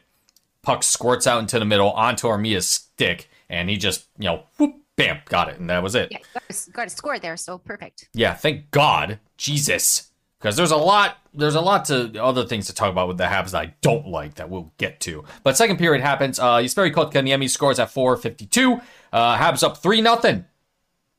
Puck 0.62 0.82
squirts 0.82 1.26
out 1.26 1.40
into 1.40 1.58
the 1.58 1.64
middle 1.64 1.90
onto 1.92 2.26
Armia's 2.26 2.68
stick, 2.68 3.30
and 3.48 3.70
he 3.70 3.78
just, 3.78 4.06
you 4.18 4.26
know, 4.26 4.44
whoop, 4.58 4.74
bam, 4.96 5.20
got 5.24 5.48
it. 5.48 5.58
And 5.58 5.70
that 5.70 5.82
was 5.82 5.94
it. 5.94 6.08
yeah 6.10 6.18
got 6.72 6.88
to 6.88 6.90
score 6.90 7.18
there 7.18 7.36
so 7.36 7.58
perfect 7.58 8.08
Yeah, 8.12 8.34
thank 8.34 8.70
God. 8.70 9.20
Jesus. 9.36 10.09
Because 10.40 10.56
there's 10.56 10.70
a 10.70 10.76
lot 10.76 11.18
there's 11.34 11.54
a 11.54 11.60
lot 11.60 11.84
to 11.84 12.22
other 12.22 12.44
things 12.46 12.66
to 12.66 12.74
talk 12.74 12.90
about 12.90 13.06
with 13.08 13.18
the 13.18 13.24
Habs 13.24 13.50
that 13.52 13.60
I 13.62 13.74
don't 13.82 14.08
like 14.08 14.34
that 14.36 14.48
we'll 14.48 14.72
get 14.78 14.98
to. 15.00 15.24
But 15.44 15.56
second 15.56 15.76
period 15.76 16.02
happens. 16.02 16.38
Uh 16.38 16.56
Jesperi 16.56 16.92
Kotkaniemi 16.92 17.48
scores 17.48 17.78
at 17.78 17.90
452. 17.90 18.80
Uh 19.12 19.36
Habs 19.36 19.62
up 19.62 19.76
3 19.78 20.00
nothing. 20.00 20.44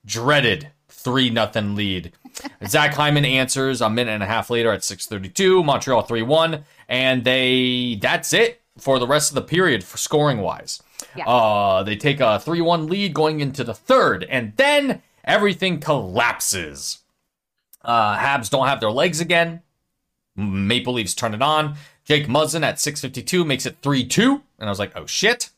Dreaded 0.05 0.69
3 0.89 1.29
nothing 1.29 1.75
lead. 1.75 2.13
Zach 2.65 2.93
Hyman 2.93 3.25
answers 3.25 3.81
a 3.81 3.89
minute 3.89 4.12
and 4.12 4.24
a 4.24 4.25
half 4.25 4.50
later 4.50 4.72
at 4.72 4.84
632. 4.84 5.63
Montreal 5.63 6.03
3-1. 6.05 6.63
And 6.89 7.24
they 7.24 8.00
that's 8.01 8.34
it 8.34 8.62
for 8.79 8.98
the 8.98 9.07
rest 9.07 9.29
of 9.31 9.36
the 9.36 9.41
period 9.43 9.84
for 9.84 9.98
scoring 9.98 10.39
wise. 10.39 10.81
Yeah. 11.15 11.25
Uh 11.27 11.84
they 11.84 11.96
take 11.96 12.19
a 12.19 12.41
3-1 12.43 12.89
lead 12.89 13.13
going 13.13 13.39
into 13.39 13.63
the 13.63 13.75
third. 13.75 14.24
And 14.24 14.53
then 14.57 15.03
everything 15.24 15.79
collapses. 15.79 17.00
Uh, 17.83 18.17
Habs 18.17 18.50
don't 18.50 18.67
have 18.67 18.79
their 18.79 18.91
legs 18.91 19.19
again. 19.19 19.61
Maple 20.35 20.93
Leafs 20.93 21.13
turn 21.13 21.33
it 21.33 21.41
on. 21.41 21.75
Jake 22.05 22.27
Muzzin 22.27 22.63
at 22.63 22.79
6:52 22.79 23.45
makes 23.45 23.65
it 23.65 23.81
3-2, 23.81 24.41
and 24.59 24.67
I 24.67 24.71
was 24.71 24.79
like, 24.79 24.91
"Oh 24.95 25.05
shit, 25.05 25.50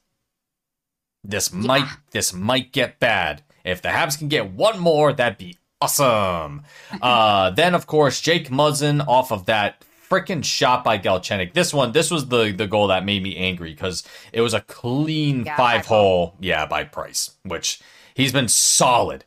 this 1.24 1.54
might 1.54 1.88
this 2.12 2.34
might 2.34 2.72
get 2.72 3.00
bad. 3.00 3.44
If 3.64 3.82
the 3.82 3.90
Habs 3.90 4.18
can 4.18 4.28
get 4.28 4.52
one 4.52 4.80
more, 4.80 5.14
that'd 5.14 5.38
be 5.38 5.58
awesome." 5.80 6.64
uh, 7.02 7.52
then 7.52 7.76
of 7.76 7.88
course 7.88 8.20
Jake 8.22 8.50
Muzzin 8.50 9.06
off 9.08 9.32
of 9.32 9.46
that 9.46 9.84
freaking 10.10 10.44
shot 10.44 10.84
by 10.84 10.98
Galchenyuk. 11.00 11.54
This 11.54 11.74
one, 11.74 11.92
this 11.92 12.12
was 12.12 12.28
the 12.28 12.52
the 12.52 12.68
goal 12.68 12.88
that 12.88 13.06
made 13.06 13.24
me 13.24 13.36
angry 13.36 13.72
because 13.72 14.04
it 14.32 14.42
was 14.42 14.54
a 14.54 14.62
clean 14.62 15.46
Yeah, 15.46 15.56
five 15.56 15.86
hole, 15.86 16.36
yeah, 16.40 16.66
by 16.66 16.84
Price, 16.84 17.32
which 17.44 17.80
he's 18.14 18.32
been 18.32 18.48
solid 18.48 19.26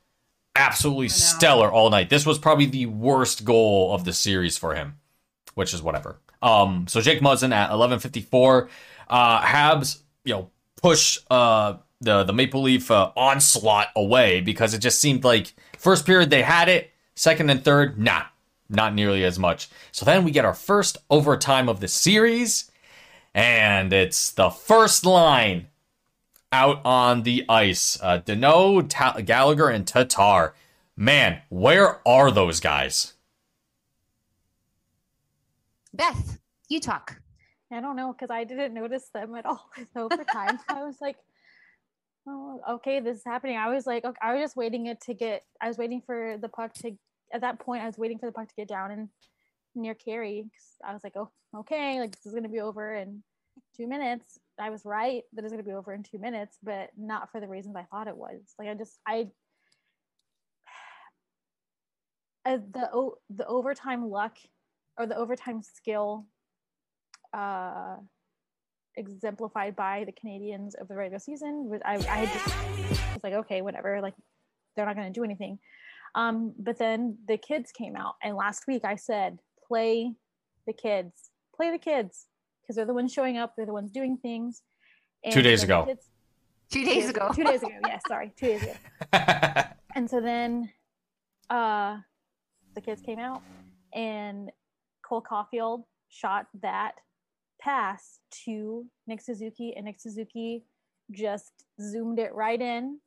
absolutely 0.57 1.09
stellar 1.09 1.71
all 1.71 1.91
night. 1.91 2.11
This 2.11 2.27
was 2.27 2.39
probably 2.39 2.67
the 2.67 2.87
worst 2.87 3.45
goal 3.45 3.95
of 3.95 4.05
the 4.05 4.13
series 4.13 4.57
for 4.59 4.75
him, 4.75 4.97
which 5.55 5.75
is 5.75 5.83
whatever. 5.83 6.19
Um, 6.43 6.87
so 6.89 7.01
Jake 7.01 7.21
Muzzin 7.21 7.53
at 7.53 7.71
11:54, 7.71 8.69
uh, 9.09 9.41
Habs, 9.43 10.01
you 10.25 10.35
know, 10.35 10.51
push 10.83 11.19
uh 11.31 11.75
the 12.01 12.25
the 12.25 12.33
Maple 12.33 12.63
Leaf 12.63 12.91
uh, 12.91 13.11
onslaught 13.17 13.89
away 13.97 14.41
because 14.41 14.75
it 14.75 14.79
just 14.81 15.01
seemed 15.01 15.25
like 15.25 15.55
first 15.79 16.05
period 16.05 16.31
they 16.31 16.43
had 16.43 16.69
it, 16.69 16.91
second 17.15 17.51
and 17.51 17.65
third, 17.65 17.99
nah, 17.99 18.25
not 18.69 18.95
nearly 18.95 19.25
as 19.25 19.39
much. 19.39 19.69
So 19.93 20.05
then 20.05 20.25
we 20.25 20.31
get 20.31 20.45
our 20.45 20.55
first 20.55 20.99
overtime 21.11 21.69
of 21.69 21.81
the 21.81 21.89
series, 21.89 22.71
and 23.35 23.93
it's 23.93 24.31
the 24.33 24.51
first 24.51 25.07
line 25.07 25.69
out 26.57 26.81
on 26.87 27.23
the 27.23 27.45
ice. 27.51 27.99
Uh, 28.03 28.19
Danault, 28.25 28.87
Ta- 28.89 29.21
Gallagher, 29.21 29.69
and 29.69 29.87
Tatar. 29.87 30.55
man, 30.97 31.43
where 31.51 32.01
are 32.09 32.31
those 32.31 32.61
guys? 32.61 33.13
Beth, 35.93 36.39
you 36.69 36.81
talk. 36.81 37.21
I 37.71 37.81
don't 37.81 37.97
know 37.97 38.13
because 38.13 38.31
I 38.31 38.45
didn't 38.45 38.73
notice 38.75 39.09
them 39.13 39.35
at 39.35 39.45
all 39.45 39.69
with 39.79 39.89
overtime. 39.97 40.59
I 40.69 40.83
was 40.85 40.97
like, 41.01 41.17
oh, 42.27 42.61
okay, 42.77 43.01
this 43.01 43.19
is 43.19 43.25
happening. 43.27 43.57
I 43.59 43.69
was 43.69 43.87
like, 43.87 44.05
okay, 44.05 44.19
I 44.23 44.33
was 44.35 44.43
just 44.43 44.57
waiting 44.57 44.87
it 44.87 45.01
to 45.03 45.15
get. 45.15 45.43
I 45.61 45.69
was 45.69 45.77
waiting 45.77 46.01
for 46.07 46.39
the 46.41 46.49
puck 46.49 46.73
to. 46.75 46.93
At 47.33 47.41
that 47.43 47.59
point, 47.59 47.83
I 47.83 47.87
was 47.87 47.99
waiting 47.99 48.19
for 48.19 48.27
the 48.27 48.33
puck 48.33 48.49
to 48.49 48.55
get 48.55 48.69
down 48.69 48.93
and 48.93 49.09
near 49.75 49.95
Carey. 49.95 50.45
'cause 50.45 50.89
I 50.89 50.93
was 50.95 51.03
like, 51.05 51.17
oh, 51.17 51.29
okay, 51.55 52.01
like 52.01 52.13
this 52.13 52.25
is 52.25 52.35
gonna 52.35 52.49
be 52.49 52.61
over 52.61 52.95
in 52.95 53.23
two 53.77 53.87
minutes. 53.87 54.39
I 54.59 54.71
was 54.71 54.85
right 54.85 55.23
that 55.35 55.45
it's 55.45 55.53
gonna 55.53 55.63
be 55.63 55.73
over 55.73 55.93
in 55.93 56.03
two 56.03 56.19
minutes, 56.19 56.59
but 56.63 56.91
not 56.97 57.31
for 57.31 57.41
the 57.41 57.49
reasons 57.49 57.77
I 57.77 57.85
thought 57.85 58.09
it 58.09 58.17
was. 58.17 58.55
Like 58.59 58.69
I 58.69 58.75
just 58.75 58.99
I. 59.07 59.29
Uh, 62.45 62.59
the 62.73 63.11
the 63.29 63.47
overtime 63.49 64.09
luck 64.09 64.37
or 64.97 65.05
the 65.05 65.17
overtime 65.17 65.63
skill 65.65 66.27
uh, 67.35 67.97
exemplified 68.97 69.77
by 69.77 70.05
the 70.05 70.13
Canadiens 70.13 70.75
of 70.81 70.89
the 70.89 70.95
regular 70.95 71.19
season. 71.19 71.69
was- 71.69 71.83
I, 71.85 71.95
I 72.09 72.27
just 72.27 72.47
was 73.15 73.25
like, 73.25 73.35
okay, 73.35 73.63
whatever. 73.63 74.01
Like, 74.01 74.15
they're 74.75 74.87
not 74.87 74.97
going 74.97 75.13
to 75.13 75.19
do 75.21 75.25
anything. 75.25 75.59
Um, 76.15 76.55
but 76.59 76.79
then 76.79 77.19
the 77.29 77.37
kids 77.37 77.73
came 77.73 77.95
out, 77.95 78.15
and 78.23 78.37
last 78.37 78.67
week 78.67 78.85
I 78.85 78.97
said, 78.97 79.39
play 79.69 80.15
the 80.67 80.73
kids, 80.73 81.31
play 81.55 81.71
the 81.71 81.79
kids, 81.79 82.27
because 82.67 82.77
they're 82.77 82.85
the 82.87 82.95
ones 82.95 83.13
showing 83.13 83.39
up, 83.39 83.55
they're 83.57 83.67
the 83.67 83.73
ones 83.73 83.91
doing 83.93 84.17
things. 84.19 84.63
And 85.25 85.33
Two 85.33 85.43
days 85.43 85.63
ago. 85.63 85.85
kids- 85.87 86.11
Two 86.71 86.85
days 86.85 87.09
ago. 87.09 87.31
Two 87.35 87.45
days 87.45 87.63
ago. 87.63 87.71
Yes, 87.87 88.03
sorry, 88.09 88.33
two 88.37 88.47
days 88.47 88.63
ago. 88.63 88.75
And 89.95 90.11
so 90.11 90.21
then 90.21 90.71
uh 91.49 91.97
the 92.75 92.81
kids 92.83 93.01
came 93.01 93.19
out 93.19 93.41
and 93.95 94.51
Cole 95.09 95.23
Caufield 95.23 95.85
shot 96.09 96.47
that 96.61 96.93
pass 97.63 98.19
to 98.45 98.85
Nick 99.07 99.23
Suzuki 99.23 99.73
and 99.75 99.87
Nick 99.87 99.99
Suzuki 99.99 100.65
just 101.13 101.53
zoomed 101.81 102.19
it 102.19 102.35
right 102.35 102.61
in 102.61 102.99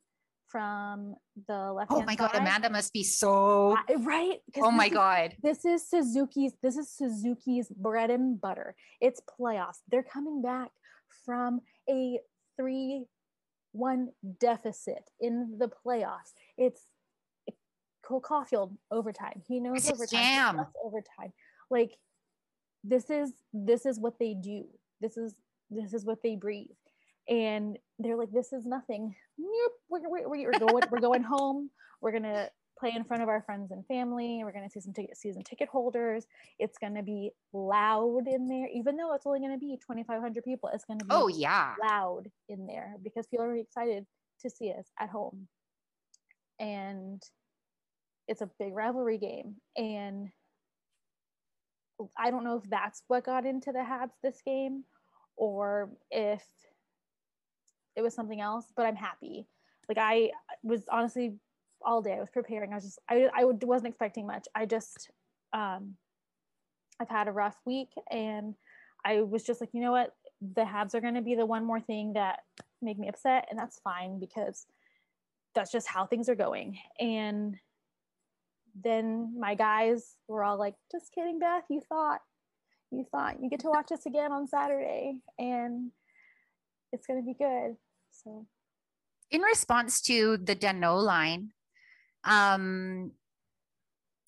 from 0.50 1.14
the 1.48 1.72
left 1.72 1.90
Oh 1.92 2.02
my 2.02 2.14
god, 2.16 2.30
Amanda 2.34 2.68
must 2.70 2.92
be 2.92 3.02
so. 3.04 3.76
right. 4.00 4.38
Oh 4.58 4.70
my 4.70 4.86
is- 4.86 4.92
god. 4.92 5.36
this 5.42 5.64
is 5.64 5.88
Suzuki's 5.88 6.52
this 6.62 6.76
is 6.76 6.90
Suzuki's 6.90 7.68
bread 7.68 8.10
and 8.10 8.40
butter. 8.40 8.74
It's 9.00 9.20
playoffs. 9.40 9.78
They're 9.90 10.02
coming 10.02 10.42
back 10.42 10.70
from 11.24 11.60
a 11.88 12.18
3 12.58 13.04
1 13.72 14.08
deficit 14.40 15.04
in 15.20 15.56
the 15.58 15.68
playoffs. 15.86 16.32
It's 16.58 16.82
Cole 18.04 18.20
Caufield 18.20 18.76
overtime. 18.90 19.42
He 19.46 19.60
knows 19.60 19.78
It's 19.78 19.90
overtime. 19.92 20.56
Jam. 20.56 20.66
overtime. 20.82 21.32
Like 21.70 21.92
this 22.82 23.08
is 23.10 23.32
this 23.52 23.86
is 23.86 24.00
what 24.00 24.18
they 24.18 24.34
do. 24.34 24.64
This 25.00 25.16
is 25.16 25.34
this 25.70 25.94
is 25.94 26.04
what 26.04 26.18
they 26.24 26.34
breathe. 26.34 26.66
And 27.30 27.78
they're 27.98 28.16
like, 28.16 28.32
this 28.32 28.52
is 28.52 28.66
nothing. 28.66 29.14
Nope, 29.38 29.72
we're, 29.88 30.00
we're, 30.10 30.28
we're 30.28 30.58
going 30.58 30.84
we're 30.90 31.00
going 31.00 31.22
home. 31.22 31.70
We're 32.02 32.12
gonna 32.12 32.50
play 32.80 32.92
in 32.96 33.04
front 33.04 33.22
of 33.22 33.28
our 33.28 33.42
friends 33.42 33.70
and 33.70 33.86
family. 33.86 34.40
We're 34.42 34.52
going 34.52 34.64
to 34.64 34.70
see 34.70 34.80
some 34.80 34.94
ticket, 34.94 35.16
season 35.16 35.42
ticket 35.44 35.68
holders. 35.68 36.26
It's 36.58 36.78
going 36.78 36.94
to 36.94 37.02
be 37.02 37.32
loud 37.52 38.26
in 38.26 38.48
there, 38.48 38.68
even 38.74 38.96
though 38.96 39.14
it's 39.14 39.26
only 39.26 39.40
going 39.40 39.52
to 39.52 39.58
be 39.58 39.76
2,500 39.76 40.42
people. 40.42 40.70
It's 40.72 40.86
going 40.86 40.98
to 40.98 41.04
be 41.04 41.10
Oh 41.14 41.28
yeah. 41.28 41.74
loud 41.82 42.30
in 42.48 42.66
there 42.66 42.96
because 43.02 43.26
people 43.26 43.44
are 43.44 43.54
excited 43.56 44.06
to 44.40 44.50
see 44.50 44.72
us 44.72 44.90
at 44.98 45.10
home. 45.10 45.48
And 46.58 47.22
it's 48.26 48.40
a 48.40 48.50
big 48.58 48.72
rivalry 48.72 49.18
game. 49.18 49.56
And 49.76 50.28
I 52.16 52.30
don't 52.30 52.44
know 52.44 52.56
if 52.56 52.70
that's 52.70 53.02
what 53.08 53.24
got 53.24 53.44
into 53.44 53.72
the 53.72 53.80
Habs 53.80 54.12
this 54.22 54.40
game 54.42 54.84
or 55.36 55.90
if 56.10 56.42
it 58.00 58.02
was 58.02 58.14
something 58.14 58.40
else, 58.40 58.64
but 58.74 58.86
I'm 58.86 58.96
happy. 58.96 59.46
Like 59.88 59.98
I 60.00 60.30
was 60.62 60.82
honestly 60.90 61.34
all 61.84 62.00
day 62.00 62.14
I 62.14 62.20
was 62.20 62.30
preparing. 62.30 62.72
I 62.72 62.76
was 62.76 62.84
just 62.84 62.98
I 63.08 63.28
I 63.34 63.44
wasn't 63.44 63.88
expecting 63.88 64.26
much. 64.26 64.48
I 64.54 64.64
just 64.64 65.10
um 65.52 65.96
I've 66.98 67.10
had 67.10 67.28
a 67.28 67.32
rough 67.32 67.56
week 67.66 67.90
and 68.10 68.54
I 69.04 69.20
was 69.20 69.44
just 69.44 69.60
like, 69.60 69.70
you 69.72 69.82
know 69.82 69.92
what? 69.92 70.14
The 70.40 70.62
Habs 70.62 70.94
are 70.94 71.00
going 71.00 71.14
to 71.14 71.22
be 71.22 71.34
the 71.34 71.46
one 71.46 71.64
more 71.64 71.80
thing 71.80 72.14
that 72.14 72.40
make 72.82 72.98
me 72.98 73.08
upset 73.08 73.46
and 73.50 73.58
that's 73.58 73.80
fine 73.80 74.18
because 74.18 74.66
that's 75.54 75.72
just 75.72 75.88
how 75.88 76.06
things 76.06 76.28
are 76.28 76.34
going. 76.34 76.78
And 76.98 77.56
then 78.82 79.34
my 79.38 79.54
guys 79.54 80.16
were 80.28 80.44
all 80.44 80.58
like, 80.58 80.74
just 80.92 81.12
kidding, 81.14 81.38
Beth. 81.38 81.64
You 81.68 81.80
thought, 81.86 82.20
you 82.90 83.04
thought 83.10 83.42
you 83.42 83.50
get 83.50 83.60
to 83.60 83.68
watch 83.68 83.92
us 83.92 84.06
again 84.06 84.32
on 84.32 84.46
Saturday 84.46 85.16
and 85.38 85.90
it's 86.92 87.06
going 87.06 87.20
to 87.20 87.26
be 87.26 87.34
good. 87.34 87.76
So, 88.24 88.46
in 89.30 89.40
response 89.40 90.00
to 90.02 90.36
the 90.36 90.56
Danault 90.56 91.02
line, 91.02 91.50
um, 92.24 93.12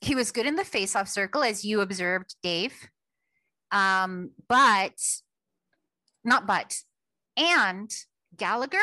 he 0.01 0.15
was 0.15 0.33
good 0.33 0.47
in 0.47 0.57
the 0.57 0.65
face-off 0.65 1.09
circle, 1.09 1.43
as 1.43 1.65
you 1.65 1.81
observed, 1.81 2.35
Dave. 2.43 2.75
Um, 3.71 4.31
but 4.49 4.99
not 6.25 6.47
but, 6.47 6.77
and 7.37 7.91
Gallagher 8.37 8.79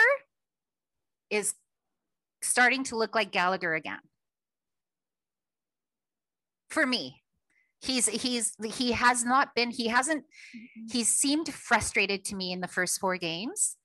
is 1.30 1.54
starting 2.42 2.84
to 2.86 2.96
look 2.96 3.16
like 3.16 3.32
Gallagher 3.32 3.74
again. 3.74 4.00
For 6.70 6.86
me, 6.86 7.24
he's 7.82 8.08
he's 8.08 8.56
he 8.64 8.92
has 8.92 9.24
not 9.24 9.56
been 9.56 9.72
he 9.72 9.88
hasn't 9.88 10.26
he 10.92 11.04
seemed 11.04 11.52
frustrated 11.52 12.26
to 12.26 12.36
me 12.36 12.52
in 12.52 12.62
the 12.62 12.68
first 12.68 13.00
four 13.00 13.18
games 13.18 13.76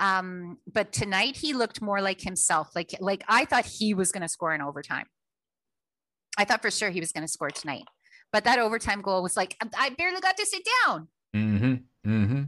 um 0.00 0.58
but 0.72 0.90
tonight 0.92 1.36
he 1.36 1.52
looked 1.52 1.80
more 1.80 2.00
like 2.00 2.20
himself 2.20 2.70
like 2.74 2.94
like 3.00 3.22
i 3.28 3.44
thought 3.44 3.64
he 3.66 3.94
was 3.94 4.10
going 4.10 4.22
to 4.22 4.28
score 4.28 4.52
in 4.54 4.60
overtime 4.60 5.06
i 6.36 6.44
thought 6.44 6.60
for 6.62 6.70
sure 6.70 6.90
he 6.90 6.98
was 7.00 7.12
going 7.12 7.22
to 7.22 7.28
score 7.28 7.50
tonight 7.50 7.84
but 8.32 8.42
that 8.44 8.58
overtime 8.58 9.00
goal 9.02 9.22
was 9.22 9.36
like 9.36 9.56
I- 9.62 9.86
i 9.86 9.90
barely 9.90 10.20
got 10.20 10.36
to 10.36 10.46
sit 10.46 10.66
down 10.86 11.08
mm-hmm. 11.36 11.74
Mm-hmm. 12.10 12.42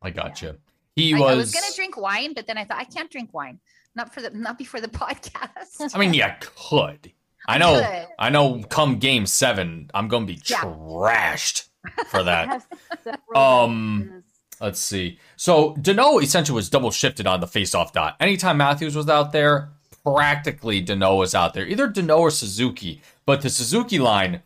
I 0.00 0.10
got 0.10 0.26
gotcha. 0.28 0.56
He 0.96 1.14
I, 1.14 1.18
was 1.18 1.30
I 1.30 1.34
was 1.34 1.52
going 1.52 1.68
to 1.68 1.76
drink 1.76 1.96
wine 1.96 2.32
but 2.34 2.46
then 2.46 2.56
i 2.56 2.64
thought 2.64 2.78
i 2.78 2.84
can't 2.84 3.10
drink 3.10 3.34
wine 3.34 3.58
not 3.94 4.14
for 4.14 4.22
the 4.22 4.30
not 4.30 4.56
before 4.56 4.80
the 4.80 4.88
podcast 5.02 5.94
I 5.94 5.98
mean, 5.98 6.14
yeah, 6.14 6.36
could. 6.40 7.12
I 7.48 7.58
know. 7.58 7.74
Could. 7.82 8.06
I 8.18 8.30
know. 8.30 8.62
Come 8.62 8.98
game 9.00 9.26
seven, 9.26 9.90
I'm 9.92 10.06
gonna 10.08 10.26
be 10.26 10.38
Yeah. 10.46 10.60
trashed 10.60 11.68
for 12.06 12.22
that. 12.22 12.64
Um, 13.34 14.08
guys. 14.12 14.22
Let's 14.62 14.80
see. 14.80 15.18
So 15.36 15.74
Danault 15.74 16.22
essentially 16.22 16.54
was 16.54 16.70
double 16.70 16.92
shifted 16.92 17.26
on 17.26 17.40
the 17.40 17.48
face-off 17.48 17.92
dot. 17.92 18.16
Anytime 18.20 18.56
Matthews 18.58 18.94
was 18.94 19.08
out 19.08 19.32
there, 19.32 19.70
practically 20.04 20.82
Danault 20.82 21.18
was 21.18 21.34
out 21.34 21.52
there. 21.52 21.66
Either 21.66 21.88
Danault 21.88 22.20
or 22.20 22.30
Suzuki. 22.30 23.02
But 23.26 23.42
the 23.42 23.50
Suzuki 23.50 23.98
line, 23.98 24.42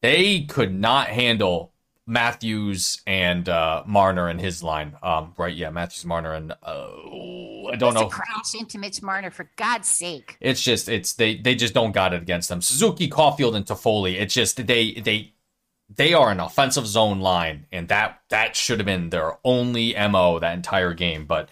they 0.00 0.42
could 0.42 0.74
not 0.74 1.08
handle 1.08 1.72
Matthews 2.06 3.02
and 3.06 3.48
uh, 3.48 3.84
Marner 3.86 4.28
and 4.28 4.40
his 4.40 4.62
line. 4.62 4.96
Um, 5.02 5.34
right? 5.36 5.54
Yeah, 5.54 5.70
Matthews, 5.70 6.04
Marner, 6.04 6.32
and 6.32 6.52
uh, 6.52 6.88
I 7.70 7.76
don't 7.76 7.94
know. 7.94 8.08
crash 8.08 8.54
into 8.58 8.78
mitch 8.78 9.02
marner 9.02 9.30
for 9.30 9.48
god's 9.56 9.88
sake 9.88 10.36
It's 10.40 10.60
just 10.60 10.88
it's 10.88 11.12
they 11.12 11.36
they 11.36 11.54
just 11.54 11.74
don't 11.74 11.92
got 11.92 12.12
it 12.12 12.22
against 12.22 12.48
them. 12.48 12.60
Suzuki, 12.60 13.08
Caufield, 13.08 13.54
and 13.54 13.64
Toffoli. 13.64 14.20
It's 14.20 14.34
just 14.34 14.66
they 14.66 14.94
they 14.94 15.32
they 15.96 16.14
are 16.14 16.30
an 16.30 16.40
offensive 16.40 16.86
zone 16.86 17.20
line, 17.20 17.66
and 17.72 17.88
that 17.88 18.20
that 18.28 18.56
should 18.56 18.78
have 18.78 18.86
been 18.86 19.10
their 19.10 19.38
only 19.44 19.94
mo 19.94 20.38
that 20.38 20.54
entire 20.54 20.94
game. 20.94 21.26
But 21.26 21.48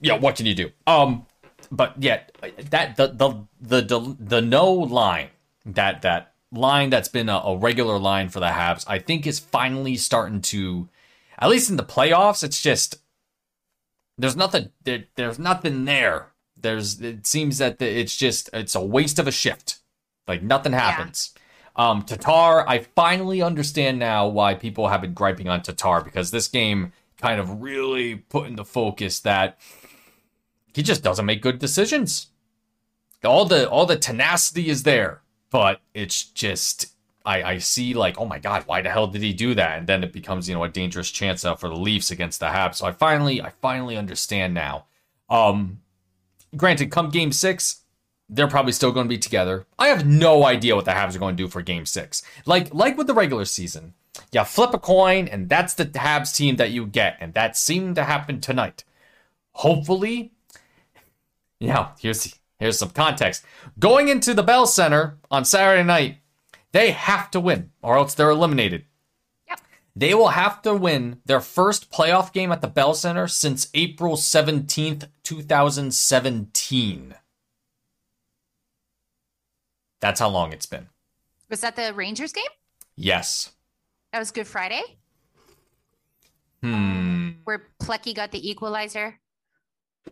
yeah, 0.00 0.18
what 0.18 0.36
can 0.36 0.46
you 0.46 0.54
do? 0.54 0.70
Um, 0.86 1.26
but 1.70 1.94
yet 2.02 2.36
that 2.70 2.96
the 2.96 3.08
the 3.08 3.46
the 3.60 3.82
the, 3.82 4.16
the 4.18 4.42
no 4.42 4.72
line 4.72 5.28
that 5.66 6.02
that 6.02 6.34
line 6.52 6.90
that's 6.90 7.08
been 7.08 7.28
a, 7.28 7.36
a 7.36 7.56
regular 7.56 7.98
line 7.98 8.28
for 8.28 8.40
the 8.40 8.46
Habs, 8.46 8.84
I 8.88 8.98
think 8.98 9.26
is 9.26 9.38
finally 9.38 9.96
starting 9.96 10.40
to, 10.42 10.88
at 11.38 11.50
least 11.50 11.68
in 11.68 11.76
the 11.76 11.84
playoffs, 11.84 12.42
it's 12.42 12.62
just 12.62 12.98
there's 14.16 14.36
nothing 14.36 14.70
there, 14.84 15.04
there's 15.14 15.38
nothing 15.38 15.84
there 15.84 16.28
there's 16.60 17.00
it 17.00 17.26
seems 17.26 17.58
that 17.58 17.78
the, 17.78 17.86
it's 17.86 18.16
just 18.16 18.50
it's 18.52 18.74
a 18.74 18.80
waste 18.80 19.18
of 19.18 19.26
a 19.26 19.32
shift 19.32 19.78
like 20.26 20.42
nothing 20.42 20.72
happens 20.72 21.32
um 21.78 22.02
tatar 22.02 22.68
i 22.68 22.78
finally 22.94 23.40
understand 23.40 23.98
now 23.98 24.26
why 24.26 24.54
people 24.54 24.88
have 24.88 25.00
been 25.00 25.14
griping 25.14 25.48
on 25.48 25.62
tatar 25.62 26.02
because 26.02 26.30
this 26.30 26.48
game 26.48 26.92
kind 27.16 27.40
of 27.40 27.62
really 27.62 28.16
put 28.16 28.46
into 28.46 28.64
focus 28.64 29.20
that 29.20 29.58
he 30.74 30.82
just 30.82 31.02
doesn't 31.02 31.26
make 31.26 31.40
good 31.40 31.58
decisions 31.58 32.28
all 33.24 33.44
the 33.44 33.68
all 33.70 33.86
the 33.86 33.96
tenacity 33.96 34.68
is 34.68 34.82
there 34.82 35.22
but 35.50 35.80
it's 35.94 36.24
just 36.24 36.92
I, 37.28 37.42
I 37.42 37.58
see 37.58 37.92
like, 37.92 38.18
oh 38.18 38.24
my 38.24 38.38
god, 38.38 38.64
why 38.64 38.80
the 38.80 38.88
hell 38.88 39.06
did 39.06 39.20
he 39.20 39.34
do 39.34 39.54
that? 39.54 39.78
And 39.78 39.86
then 39.86 40.02
it 40.02 40.14
becomes, 40.14 40.48
you 40.48 40.54
know, 40.54 40.64
a 40.64 40.68
dangerous 40.68 41.10
chance 41.10 41.42
for 41.42 41.68
the 41.68 41.76
Leafs 41.76 42.10
against 42.10 42.40
the 42.40 42.46
Habs. 42.46 42.76
So 42.76 42.86
I 42.86 42.92
finally, 42.92 43.42
I 43.42 43.50
finally 43.60 43.98
understand 43.98 44.54
now. 44.54 44.86
Um, 45.28 45.82
granted, 46.56 46.90
come 46.90 47.10
game 47.10 47.30
six, 47.32 47.82
they're 48.28 48.48
probably 48.48 48.72
still 48.72 48.92
going 48.92 49.06
to 49.06 49.08
be 49.08 49.18
together. 49.18 49.66
I 49.78 49.88
have 49.88 50.06
no 50.06 50.44
idea 50.44 50.76
what 50.76 50.84
the 50.84 50.90
Habs 50.92 51.16
are 51.16 51.18
going 51.18 51.36
to 51.36 51.42
do 51.42 51.48
for 51.48 51.62
Game 51.62 51.86
Six. 51.86 52.22
Like 52.46 52.72
like 52.74 52.98
with 52.98 53.06
the 53.06 53.14
regular 53.14 53.44
season, 53.44 53.94
you 54.32 54.44
flip 54.44 54.74
a 54.74 54.78
coin, 54.78 55.28
and 55.28 55.48
that's 55.48 55.74
the 55.74 55.86
Habs 55.86 56.34
team 56.36 56.56
that 56.56 56.70
you 56.70 56.86
get, 56.86 57.16
and 57.20 57.34
that 57.34 57.56
seemed 57.56 57.96
to 57.96 58.04
happen 58.04 58.40
tonight. 58.40 58.84
Hopefully, 59.52 60.32
yeah. 61.58 61.92
Here's 61.98 62.34
here's 62.58 62.78
some 62.78 62.90
context. 62.90 63.44
Going 63.78 64.08
into 64.08 64.34
the 64.34 64.42
Bell 64.42 64.66
Center 64.66 65.18
on 65.30 65.44
Saturday 65.44 65.84
night, 65.84 66.18
they 66.72 66.90
have 66.90 67.30
to 67.32 67.40
win, 67.40 67.70
or 67.82 67.96
else 67.96 68.14
they're 68.14 68.30
eliminated. 68.30 68.84
Yep. 69.48 69.60
They 69.96 70.14
will 70.14 70.28
have 70.28 70.62
to 70.62 70.74
win 70.74 71.20
their 71.24 71.40
first 71.40 71.90
playoff 71.90 72.32
game 72.32 72.52
at 72.52 72.60
the 72.60 72.68
Bell 72.68 72.94
Center 72.94 73.26
since 73.26 73.68
April 73.74 74.16
17th, 74.16 75.08
2017. 75.24 77.14
That's 80.00 80.20
how 80.20 80.28
long 80.28 80.52
it's 80.52 80.66
been. 80.66 80.88
Was 81.50 81.60
that 81.62 81.76
the 81.76 81.92
Rangers 81.94 82.32
game? 82.32 82.44
Yes. 82.96 83.52
That 84.12 84.18
was 84.20 84.30
Good 84.30 84.46
Friday, 84.46 84.82
Hmm. 86.62 87.30
where 87.44 87.68
Plecky 87.80 88.14
got 88.14 88.32
the 88.32 88.48
equalizer 88.50 89.20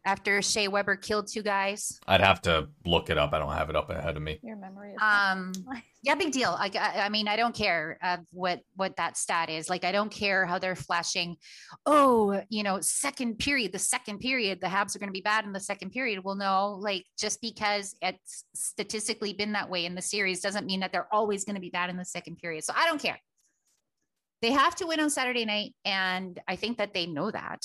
after 0.05 0.43
Shea 0.43 0.69
Weber 0.69 0.97
killed 0.97 1.29
two 1.29 1.43
guys. 1.43 1.99
I'd 2.07 2.21
have 2.21 2.43
to 2.43 2.69
look 2.85 3.11
it 3.11 3.19
up. 3.19 3.33
I 3.33 3.39
don't 3.39 3.53
have 3.53 3.71
it 3.71 3.77
up 3.77 3.91
ahead 3.91 4.17
of 4.17 4.23
me. 4.23 4.39
Your 4.43 4.57
memory 4.57 4.93
is 4.93 4.99
Um, 5.01 5.53
yeah, 6.03 6.15
big 6.15 6.33
deal. 6.33 6.57
I, 6.59 6.71
I 6.79 7.07
I 7.07 7.09
mean, 7.09 7.29
I 7.29 7.37
don't 7.37 7.55
care 7.55 7.99
uh, 8.03 8.19
what 8.33 8.61
what 8.75 8.97
that 8.97 9.17
stat 9.17 9.51
is. 9.51 9.69
Like, 9.71 9.85
I 9.85 9.93
don't 9.93 10.11
care 10.11 10.47
how 10.47 10.59
they're 10.59 10.77
flashing. 10.77 11.37
Oh, 11.85 12.43
you 12.49 12.63
know, 12.63 12.81
second 12.81 13.39
period, 13.39 13.73
the 13.73 13.79
second 13.79 14.19
period, 14.19 14.61
the 14.61 14.67
Habs 14.67 14.95
are 14.95 14.99
going 14.99 15.09
to 15.09 15.13
be 15.13 15.21
bad 15.21 15.45
in 15.45 15.53
the 15.53 15.61
second 15.61 15.91
period. 15.91 16.23
Well, 16.25 16.37
no, 16.37 16.77
like 16.81 17.05
just 17.19 17.41
because 17.41 17.97
it's 18.03 18.45
statistically 18.55 19.33
been 19.33 19.53
that 19.53 19.71
way 19.71 19.87
in 19.87 19.95
the 19.95 20.03
series 20.03 20.41
doesn't 20.41 20.67
mean 20.67 20.81
that 20.81 20.93
they're 20.93 21.13
always 21.13 21.45
going 21.45 21.57
to 21.57 21.61
be 21.61 21.71
bad 21.71 21.91
in 21.91 21.97
the 21.97 22.05
second 22.05 22.37
period. 22.37 22.65
So 22.65 22.73
I 22.77 22.87
don't 22.87 23.01
care. 23.01 23.19
They 24.43 24.53
have 24.53 24.77
to 24.77 24.87
win 24.87 25.01
on 25.01 25.11
Saturday 25.11 25.45
night, 25.45 25.75
and 25.85 26.39
I 26.47 26.57
think 26.57 26.79
that 26.79 26.93
they 26.93 27.07
know 27.07 27.31
that. 27.31 27.63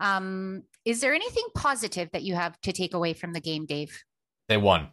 Um, 0.00 0.62
is 0.88 1.02
there 1.02 1.12
anything 1.12 1.44
positive 1.54 2.08
that 2.12 2.22
you 2.22 2.34
have 2.34 2.58
to 2.62 2.72
take 2.72 2.94
away 2.94 3.12
from 3.12 3.34
the 3.34 3.40
game, 3.40 3.66
Dave? 3.66 4.02
They 4.48 4.56
won. 4.56 4.88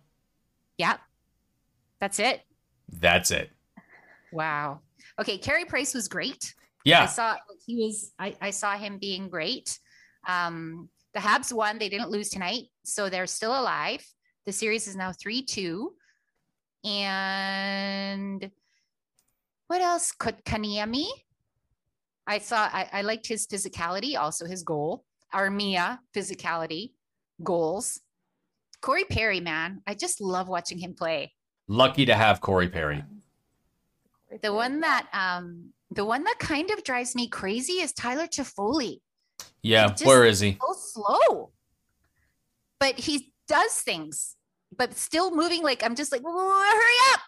Yeah, 0.78 0.98
that's 2.02 2.20
it. 2.20 2.42
That's 3.00 3.32
it. 3.32 3.50
Wow. 4.34 4.82
Okay, 5.18 5.38
Carey 5.38 5.64
Price 5.64 5.94
was 5.94 6.10
great. 6.10 6.54
Yeah. 6.84 7.04
I 7.04 7.06
saw 7.06 7.36
he 7.66 7.78
was. 7.78 8.12
I, 8.20 8.36
I 8.42 8.50
saw 8.50 8.76
him 8.76 8.98
being 8.98 9.30
great. 9.30 9.80
Um, 10.28 10.90
the 11.14 11.22
Habs 11.22 11.54
won. 11.54 11.80
They 11.80 11.88
didn't 11.88 12.10
lose 12.10 12.30
tonight, 12.30 12.64
so 12.84 13.10
they're 13.10 13.26
still 13.26 13.58
alive. 13.58 14.06
The 14.46 14.52
series 14.52 14.90
is 14.90 14.98
now 14.98 15.14
three 15.14 15.44
two. 15.44 15.94
And 16.84 18.52
what 19.68 19.82
else? 19.82 20.12
Kotkaniemi? 20.20 21.08
I 22.28 22.40
saw. 22.40 22.70
I, 22.72 22.90
I 22.92 23.02
liked 23.04 23.28
his 23.28 23.48
physicality. 23.48 24.20
Also, 24.20 24.46
his 24.46 24.62
goal. 24.64 25.06
Armia 25.36 26.00
physicality, 26.16 26.92
goals. 27.44 28.00
Corey 28.82 29.04
Perry, 29.04 29.40
man, 29.40 29.82
I 29.88 29.94
just 29.96 30.22
love 30.22 30.48
watching 30.48 30.78
him 30.78 30.94
play. 30.94 31.34
Lucky 31.68 32.06
to 32.06 32.16
have 32.16 32.40
Corey 32.42 32.70
Perry. 32.70 33.04
The 34.42 34.54
one 34.54 34.82
that 34.82 35.08
um 35.14 35.72
the 35.92 36.06
one 36.06 36.24
that 36.24 36.40
kind 36.40 36.70
of 36.72 36.84
drives 36.84 37.16
me 37.16 37.28
crazy 37.28 37.74
is 37.74 37.94
Tyler 37.94 38.28
Toffoli. 38.28 39.00
Yeah. 39.62 39.88
Just- 39.90 40.06
Where 40.06 40.26
is 40.26 40.40
he? 40.40 40.58
So 40.62 40.74
slow. 40.74 41.52
But 42.80 43.00
he 43.00 43.34
does 43.48 43.74
things, 43.74 44.36
but 44.76 44.94
still 44.96 45.34
moving 45.36 45.64
like 45.64 45.84
I'm 45.84 45.96
just 45.96 46.12
like, 46.12 46.22
hurry 46.24 47.00
up. 47.14 47.22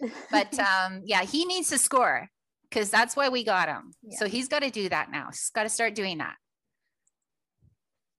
But 0.30 0.58
um 0.58 1.02
yeah, 1.04 1.22
he 1.22 1.44
needs 1.44 1.70
to 1.70 1.78
score 1.78 2.28
because 2.68 2.90
that's 2.90 3.16
why 3.16 3.28
we 3.28 3.44
got 3.44 3.68
him. 3.68 3.92
So 4.18 4.26
he's 4.28 4.48
got 4.48 4.62
to 4.62 4.70
do 4.70 4.88
that 4.88 5.10
now. 5.10 5.26
He's 5.30 5.50
got 5.54 5.62
to 5.64 5.68
start 5.68 5.94
doing 5.94 6.18
that. 6.18 6.36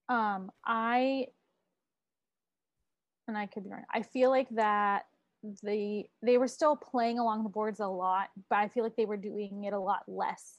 Um 0.10 0.52
i 0.65 1.26
and 3.28 3.38
i 3.38 3.45
could 3.45 3.63
be 3.63 3.69
wrong. 3.69 3.84
I 3.93 4.02
feel 4.02 4.30
like 4.30 4.50
that 4.52 5.04
the 5.63 6.04
they 6.22 6.38
were 6.38 6.48
still 6.48 6.76
playing 6.76 7.17
along 7.19 7.43
the 7.43 7.50
boards 7.50 7.80
a 7.80 7.88
lot 7.88 8.28
but 8.50 8.58
i 8.58 8.67
feel 8.67 8.84
like 8.84 8.95
they 8.98 9.06
were 9.06 9.15
doing 9.17 9.63
it 9.63 9.72
a 9.74 9.80
lot 9.80 10.02
less 10.08 10.58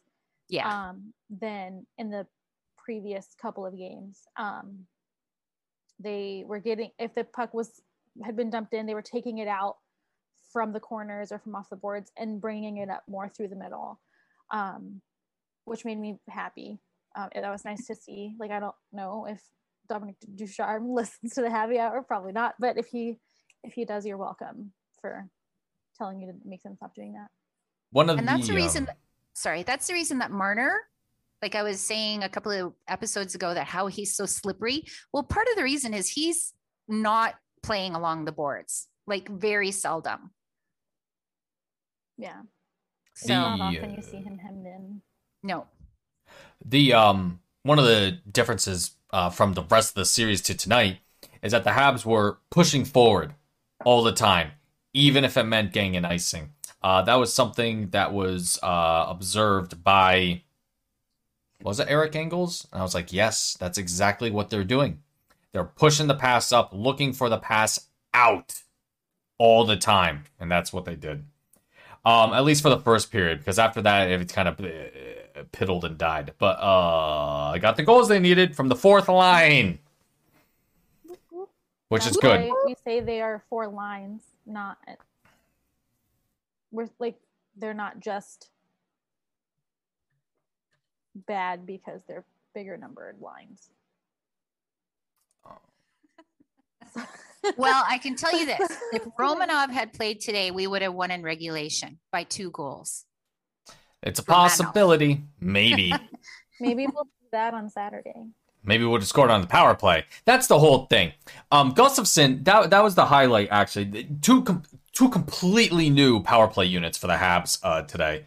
Yeah. 0.49 0.87
um 0.89 1.13
than 1.29 1.87
in 1.99 2.11
the 2.11 2.27
previous 2.79 3.35
couple 3.41 3.67
of 3.67 3.77
games. 3.77 4.23
Um 4.39 4.87
they 6.03 6.45
were 6.47 6.61
getting 6.61 6.91
if 6.99 7.15
the 7.15 7.25
puck 7.25 7.53
was 7.53 7.83
had 8.25 8.37
been 8.37 8.49
dumped 8.51 8.73
in 8.73 8.87
they 8.87 8.95
were 8.95 9.03
taking 9.03 9.37
it 9.39 9.49
out 9.49 9.77
from 10.51 10.73
the 10.73 10.81
corners 10.81 11.31
or 11.31 11.39
from 11.39 11.55
off 11.55 11.69
the 11.69 11.77
boards 11.77 12.11
and 12.17 12.41
bringing 12.41 12.79
it 12.79 12.89
up 12.89 13.03
more 13.07 13.29
through 13.29 13.49
the 13.49 13.55
middle 13.57 14.01
um 14.51 15.03
which 15.67 15.85
made 15.85 15.99
me 15.99 16.19
happy 16.29 16.79
um, 17.17 17.29
and 17.33 17.45
that 17.45 17.51
was 17.51 17.65
nice 17.65 17.87
to 17.87 17.95
see. 17.95 18.35
Like, 18.39 18.51
I 18.51 18.61
don't 18.61 18.75
know 18.93 19.27
if 19.29 19.43
Dominic 19.89 20.17
Ducharme 20.35 20.91
listens 20.95 21.35
to 21.35 21.43
the 21.43 21.51
Happy 21.51 21.79
Hour, 21.79 22.03
probably 22.03 22.33
not. 22.33 22.55
But 22.59 22.79
if 22.79 22.87
he 22.87 23.19
if 23.63 23.75
he 23.75 23.85
does, 23.85 24.07
you're 24.07 24.17
welcome 24.17 24.73
for 25.01 25.29
telling 25.99 26.21
you 26.21 26.29
to 26.33 26.39
make 26.45 26.63
them 26.63 26.77
stop 26.77 26.95
doing 26.95 27.13
that. 27.13 27.29
One 27.93 28.09
of 28.09 28.17
the 28.17 28.21
and 28.21 28.29
that's 28.29 28.49
the 28.49 28.55
reason 28.55 28.89
um, 28.89 28.95
sorry 29.35 29.63
that's 29.63 29.87
the 29.87 29.95
reason 29.95 30.19
that 30.19 30.31
marner 30.31 30.81
like 31.43 31.55
i 31.55 31.63
was 31.63 31.81
saying 31.81 32.23
a 32.23 32.29
couple 32.29 32.53
of 32.53 32.73
episodes 32.89 33.35
ago 33.35 33.55
that 33.55 33.67
how 33.67 33.87
he's 33.87 34.15
so 34.15 34.27
slippery 34.27 34.85
well 35.13 35.23
part 35.23 35.47
of 35.49 35.57
the 35.57 35.63
reason 35.63 35.95
is 35.95 36.09
he's 36.09 36.53
not 36.89 37.35
playing 37.63 37.95
along 37.95 38.25
the 38.25 38.33
boards 38.33 38.89
like 39.07 39.29
very 39.29 39.71
seldom 39.71 40.31
Yeah, 42.19 42.43
So 43.15 43.29
The, 43.29 43.35
not 43.35 43.61
often 43.61 43.91
you 43.93 43.99
uh, 43.99 44.03
see 44.03 44.19
him 44.19 44.39
hemmed 44.39 44.67
in. 44.67 45.03
no 45.43 45.67
The 46.65 46.93
um 46.93 47.41
one 47.63 47.79
of 47.79 47.85
the 47.85 48.19
differences 48.31 48.93
uh, 49.13 49.31
from 49.31 49.55
the 49.55 49.65
rest 49.65 49.91
of 49.91 49.95
the 49.97 50.05
series 50.05 50.41
to 50.43 50.55
tonight 50.55 50.99
is 51.43 51.53
that 51.53 51.65
the 51.65 51.71
Habs 51.71 52.05
were 52.05 52.39
pushing 52.51 52.85
forward 52.85 53.35
all 53.85 54.03
the 54.03 54.13
time, 54.13 54.53
even 54.93 55.25
if 55.25 55.37
it 55.37 55.45
meant 55.45 55.73
getting 55.73 55.97
an 55.97 56.05
icing. 56.05 56.51
Uh, 56.83 57.03
that 57.03 57.17
was 57.17 57.33
something 57.33 57.91
that 57.91 58.13
was 58.13 58.59
uh, 58.63 59.07
observed 59.09 59.83
by 59.85 60.43
was 61.63 61.79
it 61.79 61.89
Eric 61.91 62.17
Engels? 62.17 62.67
And 62.73 62.81
I 62.81 62.83
was 62.83 62.95
like, 62.95 63.13
yes, 63.13 63.57
that's 63.61 63.77
exactly 63.77 64.31
what 64.31 64.49
they're 64.49 64.65
doing. 64.65 65.03
They're 65.53 65.65
pushing 65.65 66.07
the 66.07 66.15
pass 66.15 66.53
up, 66.53 66.71
looking 66.73 67.13
for 67.13 67.29
the 67.29 67.37
pass 67.39 67.89
out 68.15 68.63
all 69.39 69.65
the 69.65 69.77
time, 69.77 70.25
and 70.39 70.51
that's 70.51 70.73
what 70.73 70.85
they 70.85 70.95
did. 70.97 71.25
Um, 72.05 72.33
at 72.33 72.45
least 72.45 72.63
for 72.63 72.71
the 72.71 72.79
first 72.79 73.13
period, 73.13 73.39
because 73.39 73.59
after 73.59 73.83
that 73.83 74.11
it 74.11 74.33
kind 74.33 74.49
of 74.49 74.59
uh, 74.59 75.43
piddled 75.53 75.85
and 75.85 75.99
died. 75.99 76.33
But 76.39 76.59
uh, 76.59 77.51
I 77.51 77.59
got 77.59 77.77
the 77.77 77.83
goals 77.83 78.09
they 78.09 78.19
needed 78.19 78.57
from 78.57 78.69
the 78.69 78.77
fourth 78.77 79.09
line, 79.09 79.81
which 81.89 82.07
is 82.07 82.17
good. 82.17 82.51
We 82.65 82.75
say 82.85 83.01
they 83.01 83.21
are 83.21 83.43
four 83.51 83.69
lines, 83.69 84.23
not. 84.47 84.79
We're 86.73 86.89
like 86.99 87.17
they're 87.57 87.75
not 87.75 88.01
just 88.01 88.49
bad 91.27 91.67
because 91.67 92.01
they're 92.09 92.25
bigger 92.55 92.79
numbered 92.79 93.17
lines. 93.21 93.71
well 97.57 97.85
i 97.89 97.99
can 97.99 98.15
tell 98.17 98.37
you 98.39 98.45
this 98.47 98.61
if 98.93 99.03
romanov 99.19 99.71
had 99.71 99.93
played 99.93 100.21
today 100.21 100.51
we 100.51 100.67
would 100.67 100.83
have 100.83 100.93
won 100.95 101.11
in 101.11 101.23
regulation 101.23 101.99
by 102.13 102.23
two 102.25 102.51
goals 102.51 103.05
It's 104.03 104.19
a 104.21 104.23
Romano. 104.27 104.43
possibility, 104.49 105.23
maybe. 105.41 105.93
Maybe 106.63 106.87
we'll 106.87 107.05
do 107.05 107.29
that 107.33 107.55
on 107.55 107.71
Saturday. 107.71 108.15
Maybe 108.65 108.85
we 108.85 108.91
would 108.91 109.01
have 109.01 109.09
scored 109.09 109.31
on 109.31 109.41
the 109.41 109.47
power 109.47 109.75
play. 109.75 110.05
That's 110.27 110.47
the 110.47 110.59
whole 110.59 110.85
thing. 110.87 111.13
Um, 111.51 111.73
Gustafsson, 111.75 112.45
that 112.45 112.69
that 112.71 112.83
was 112.83 112.95
the 112.95 113.07
highlight 113.07 113.49
actually. 113.51 114.09
Two 114.21 114.43
com- 114.43 114.63
two 114.93 115.09
completely 115.09 115.89
new 115.89 116.23
power 116.23 116.49
play 116.49 116.67
units 116.67 116.99
for 116.99 117.07
the 117.07 117.15
Habs 117.17 117.59
uh, 117.63 117.83
today. 117.83 118.27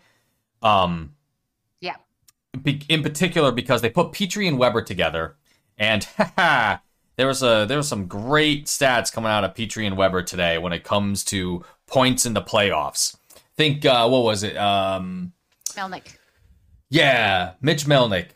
Um, 0.64 1.14
Yeah. 1.82 1.98
be- 2.62 2.82
in 2.90 3.04
particular 3.04 3.52
because 3.52 3.82
they 3.82 3.90
put 3.92 4.12
Petry 4.14 4.48
and 4.48 4.58
Weber 4.58 4.82
together, 4.82 5.36
and 5.78 6.08
there 7.16 7.28
was 7.28 7.44
a 7.44 7.66
there 7.68 7.78
was 7.78 7.88
some 7.88 8.08
great 8.08 8.66
stats 8.66 9.12
coming 9.12 9.32
out 9.32 9.44
of 9.44 9.54
Petry 9.54 9.86
and 9.86 9.98
Weber 9.98 10.24
today 10.24 10.58
when 10.58 10.74
it 10.74 10.84
comes 10.84 11.24
to 11.26 11.64
points 11.88 12.26
in 12.26 12.34
the 12.34 12.42
playoffs. 12.42 13.16
Think 13.56 13.86
uh, 13.86 14.08
what 14.08 14.24
was 14.24 14.44
it? 14.44 14.58
Um, 14.58 15.34
melnick 15.70 16.18
yeah, 16.94 17.54
Mitch 17.60 17.86
Melnick, 17.86 18.28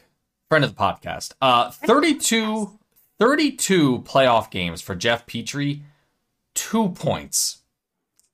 friend 0.50 0.66
of 0.66 0.76
the 0.76 0.82
podcast. 0.82 1.34
Uh 1.40 1.70
32, 1.70 2.80
32 3.20 4.00
playoff 4.00 4.50
games 4.50 4.82
for 4.82 4.96
Jeff 4.96 5.28
Petry, 5.28 5.82
two 6.56 6.90
points. 6.90 7.60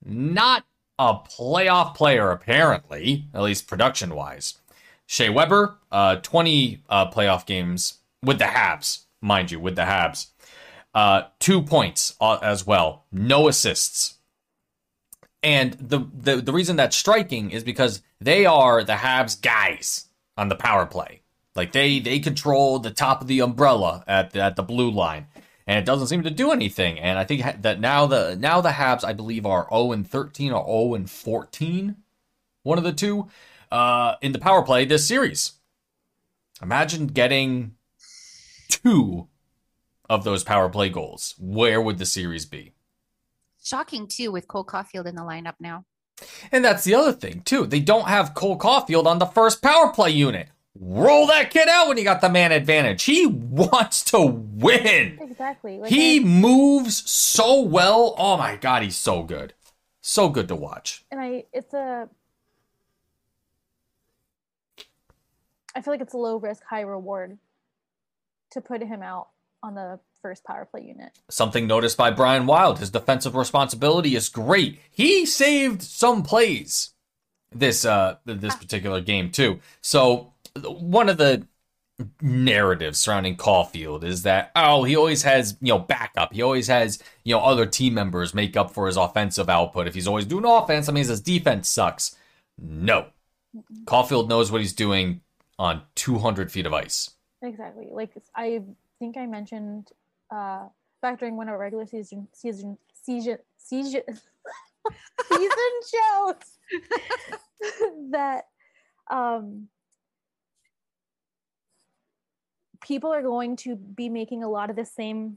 Not 0.05 0.63
a 0.97 1.15
playoff 1.15 1.93
player, 1.93 2.31
apparently, 2.31 3.25
at 3.33 3.41
least 3.41 3.67
production 3.67 4.15
wise. 4.15 4.59
Shea 5.05 5.27
Weber, 5.27 5.77
uh, 5.91 6.15
20 6.17 6.83
uh, 6.87 7.11
playoff 7.11 7.45
games 7.45 7.95
with 8.23 8.39
the 8.39 8.45
Habs, 8.45 9.03
mind 9.19 9.51
you, 9.51 9.59
with 9.59 9.75
the 9.75 9.81
Habs. 9.81 10.27
Uh, 10.93 11.23
two 11.39 11.61
points 11.61 12.15
uh, 12.21 12.37
as 12.41 12.67
well, 12.67 13.05
no 13.11 13.47
assists. 13.47 14.19
And 15.41 15.73
the, 15.73 16.07
the 16.13 16.37
the 16.37 16.53
reason 16.53 16.75
that's 16.75 16.95
striking 16.95 17.51
is 17.51 17.63
because 17.63 18.01
they 18.21 18.45
are 18.45 18.83
the 18.83 18.93
Habs 18.93 19.41
guys 19.41 20.05
on 20.37 20.47
the 20.47 20.55
power 20.55 20.85
play. 20.85 21.21
Like 21.55 21.71
they 21.71 21.99
they 21.99 22.19
control 22.19 22.79
the 22.79 22.91
top 22.91 23.21
of 23.21 23.27
the 23.27 23.41
umbrella 23.41 24.03
at 24.07 24.31
the, 24.31 24.41
at 24.41 24.55
the 24.55 24.63
blue 24.63 24.89
line, 24.89 25.27
and 25.67 25.79
it 25.79 25.85
doesn't 25.85 26.07
seem 26.07 26.23
to 26.23 26.29
do 26.29 26.51
anything. 26.51 26.99
And 26.99 27.19
I 27.19 27.25
think 27.25 27.61
that 27.61 27.79
now 27.79 28.05
the 28.05 28.37
now 28.39 28.61
the 28.61 28.69
Habs 28.69 29.03
I 29.03 29.13
believe 29.13 29.45
are 29.45 29.67
0 29.69 29.91
and 29.91 30.07
13 30.07 30.51
or 30.53 30.65
0 30.65 30.93
and 30.95 31.09
14, 31.09 31.95
one 32.63 32.77
of 32.77 32.83
the 32.83 32.93
two, 32.93 33.27
uh, 33.71 34.15
in 34.21 34.31
the 34.31 34.39
power 34.39 34.63
play 34.63 34.85
this 34.85 35.07
series. 35.07 35.53
Imagine 36.61 37.07
getting 37.07 37.75
two 38.69 39.27
of 40.09 40.23
those 40.23 40.43
power 40.43 40.69
play 40.69 40.89
goals. 40.89 41.35
Where 41.39 41.81
would 41.81 41.97
the 41.97 42.05
series 42.05 42.45
be? 42.45 42.73
Shocking 43.63 44.07
too 44.07 44.31
with 44.31 44.47
Cole 44.47 44.65
Caufield 44.65 45.05
in 45.05 45.15
the 45.15 45.21
lineup 45.21 45.55
now. 45.59 45.85
And 46.51 46.63
that's 46.63 46.83
the 46.83 46.95
other 46.95 47.11
thing 47.13 47.41
too. 47.41 47.65
They 47.65 47.79
don't 47.79 48.07
have 48.07 48.33
Cole 48.33 48.57
Caufield 48.57 49.05
on 49.05 49.19
the 49.19 49.25
first 49.25 49.61
power 49.61 49.91
play 49.91 50.11
unit. 50.11 50.49
Roll 50.79 51.27
that 51.27 51.51
kid 51.51 51.67
out 51.69 51.87
when 51.87 51.97
you 51.97 52.03
got 52.03 52.21
the 52.21 52.29
man 52.29 52.51
advantage. 52.51 53.03
He 53.03 53.25
wants 53.27 54.03
to 54.05 54.19
win. 54.25 55.19
Exactly. 55.21 55.77
Like 55.79 55.89
He 55.91 56.17
I, 56.19 56.23
moves 56.23 57.09
so 57.09 57.61
well. 57.61 58.15
Oh 58.17 58.37
my 58.37 58.55
god, 58.55 58.81
he's 58.83 58.97
so 58.97 59.23
good. 59.23 59.53
So 60.01 60.29
good 60.29 60.47
to 60.49 60.55
watch. 60.55 61.05
and 61.11 61.19
I 61.21 61.45
it's 61.53 61.73
a 61.73 62.09
I 65.75 65.81
feel 65.81 65.93
like 65.93 66.01
it's 66.01 66.13
a 66.13 66.17
low 66.17 66.37
risk, 66.37 66.63
high 66.69 66.81
reward 66.81 67.37
to 68.51 68.61
put 68.61 68.81
him 68.83 69.01
out 69.01 69.29
on 69.63 69.75
the 69.75 69.99
first 70.21 70.43
power 70.43 70.65
play 70.65 70.83
unit. 70.83 71.11
Something 71.29 71.65
noticed 71.65 71.97
by 71.97 72.11
Brian 72.11 72.45
Wilde. 72.45 72.79
His 72.79 72.91
defensive 72.91 73.35
responsibility 73.35 74.15
is 74.15 74.29
great. 74.29 74.79
He 74.91 75.25
saved 75.25 75.81
some 75.81 76.21
plays 76.21 76.91
this 77.55 77.85
uh 77.85 78.17
this 78.25 78.55
particular 78.55 79.01
game 79.01 79.31
too. 79.31 79.59
So 79.81 80.33
one 80.63 81.09
of 81.09 81.17
the 81.17 81.47
narratives 82.21 82.99
surrounding 82.99 83.37
Caufield 83.37 84.03
is 84.03 84.23
that 84.23 84.51
oh 84.55 84.83
he 84.83 84.95
always 84.95 85.23
has 85.23 85.57
you 85.61 85.73
know 85.73 85.79
backup. 85.79 86.33
He 86.33 86.41
always 86.41 86.67
has 86.67 87.01
you 87.23 87.33
know 87.33 87.41
other 87.41 87.65
team 87.65 87.93
members 87.93 88.33
make 88.33 88.57
up 88.57 88.71
for 88.71 88.87
his 88.87 88.97
offensive 88.97 89.49
output. 89.49 89.87
If 89.87 89.93
he's 89.93 90.07
always 90.07 90.25
doing 90.25 90.45
offense, 90.45 90.87
that 90.87 90.93
means 90.93 91.07
his 91.07 91.21
defense 91.21 91.69
sucks. 91.69 92.15
No, 92.57 93.07
Caufield 93.85 94.27
knows 94.27 94.51
what 94.51 94.61
he's 94.61 94.73
doing 94.73 95.21
on 95.59 95.83
200 95.95 96.51
feet 96.51 96.65
of 96.65 96.73
ice. 96.73 97.11
Exactly. 97.41 97.87
Like 97.91 98.11
I 98.35 98.61
think 99.03 99.17
I 99.17 99.25
mentioned 99.25 99.89
uh 100.33 100.67
back 101.01 101.19
during 101.19 101.35
one 101.35 101.49
of 101.49 101.53
our 101.53 101.59
regular 101.59 101.85
season 101.85 102.29
season 102.31 102.77
season 103.03 103.37
season 103.57 104.01
season 105.29 105.73
shows 105.93 106.35
that 108.11 108.45
um 109.11 109.67
people 112.79 113.11
are 113.11 113.21
going 113.21 113.57
to 113.57 113.75
be 113.75 114.07
making 114.07 114.41
a 114.41 114.49
lot 114.49 114.69
of 114.69 114.77
the 114.77 114.85
same 114.85 115.35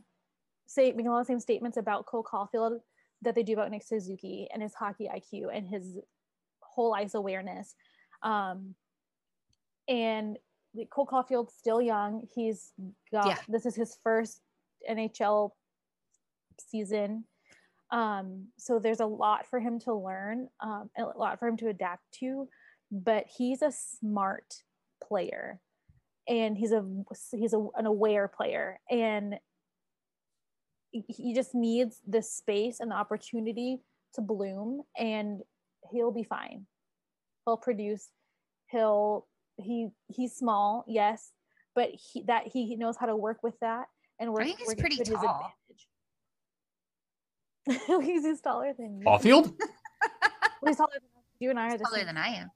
say 0.68 0.92
making 0.92 1.08
a 1.08 1.10
lot 1.10 1.20
of 1.20 1.26
the 1.26 1.32
same 1.32 1.40
statements 1.40 1.76
about 1.76 2.06
Cole 2.06 2.22
Caufield 2.22 2.78
that 3.22 3.34
they 3.34 3.42
do 3.42 3.54
about 3.54 3.72
Nick 3.72 3.82
Suzuki 3.82 4.46
and 4.54 4.62
his 4.62 4.74
hockey 4.74 5.08
IQ 5.12 5.48
and 5.52 5.66
his 5.66 5.98
whole 6.60 6.94
ice 6.94 7.14
awareness. 7.14 7.74
Um 8.22 8.76
and 9.88 10.38
Cole 10.90 11.06
Caufield's 11.06 11.54
still 11.54 11.80
young. 11.80 12.26
He's 12.34 12.72
got 13.10 13.26
Yeah. 13.26 13.38
this 13.48 13.64
is 13.66 13.74
his 13.74 13.96
first 14.02 14.40
NHL 14.88 15.52
season. 16.60 17.24
Um, 17.90 18.48
so 18.58 18.78
there's 18.78 19.00
a 19.00 19.06
lot 19.06 19.46
for 19.46 19.60
him 19.60 19.78
to 19.80 19.94
learn, 19.94 20.48
um, 20.60 20.90
a 20.96 21.04
lot 21.04 21.38
for 21.38 21.46
him 21.48 21.56
to 21.58 21.68
adapt 21.68 22.02
to. 22.20 22.48
But 22.90 23.26
he's 23.26 23.62
a 23.62 23.72
smart 23.72 24.62
player, 25.02 25.60
and 26.28 26.56
he's 26.56 26.72
a 26.72 26.84
he's 27.32 27.52
a, 27.52 27.66
an 27.76 27.86
aware 27.86 28.28
player, 28.28 28.80
and 28.90 29.38
he- 30.92 31.04
he 31.08 31.34
just 31.34 31.54
needs 31.54 32.00
the 32.06 32.22
space 32.22 32.80
and 32.80 32.90
the 32.90 32.94
opportunity 32.94 33.82
to 34.14 34.20
bloom, 34.20 34.82
and 34.96 35.42
he'll 35.90 36.12
be 36.12 36.22
fine. 36.22 36.66
He'll 37.44 37.56
produce. 37.56 38.10
He'll 38.70 39.26
he 39.58 39.88
he's 40.08 40.34
small, 40.34 40.84
yes, 40.86 41.32
but 41.74 41.90
he 41.90 42.22
that 42.24 42.46
he 42.46 42.76
knows 42.76 42.96
how 42.96 43.06
to 43.06 43.16
work 43.16 43.42
with 43.42 43.58
that 43.60 43.86
and 44.18 44.32
work. 44.32 44.44
think 44.44 44.58
he's 44.58 44.68
work 44.68 44.78
pretty 44.78 44.96
to 44.96 45.04
his 45.04 45.20
tall. 45.20 45.52
advantage. 47.66 48.04
he's 48.06 48.24
he's 48.24 48.40
taller 48.40 48.72
than 48.78 49.00
you. 49.00 49.06
Caufield? 49.06 49.52
He's 50.66 50.76
taller 50.76 50.88
than 50.94 51.02
you 51.38 51.50
and 51.50 51.58
I 51.58 51.74
are 51.74 51.78
Taller 51.78 52.04
than 52.04 52.16
I 52.16 52.46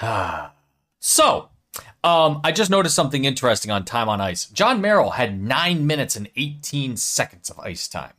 am. 0.00 0.50
so, 1.00 1.48
um, 2.04 2.40
I 2.44 2.52
just 2.52 2.70
noticed 2.70 2.94
something 2.94 3.24
interesting 3.24 3.70
on 3.70 3.84
time 3.84 4.08
on 4.08 4.20
ice. 4.20 4.46
Jon 4.46 4.80
Merrill 4.80 5.10
had 5.10 5.40
nine 5.40 5.86
minutes 5.86 6.16
and 6.16 6.30
18 6.36 6.96
seconds 6.96 7.50
of 7.50 7.58
ice 7.58 7.88
time, 7.88 8.12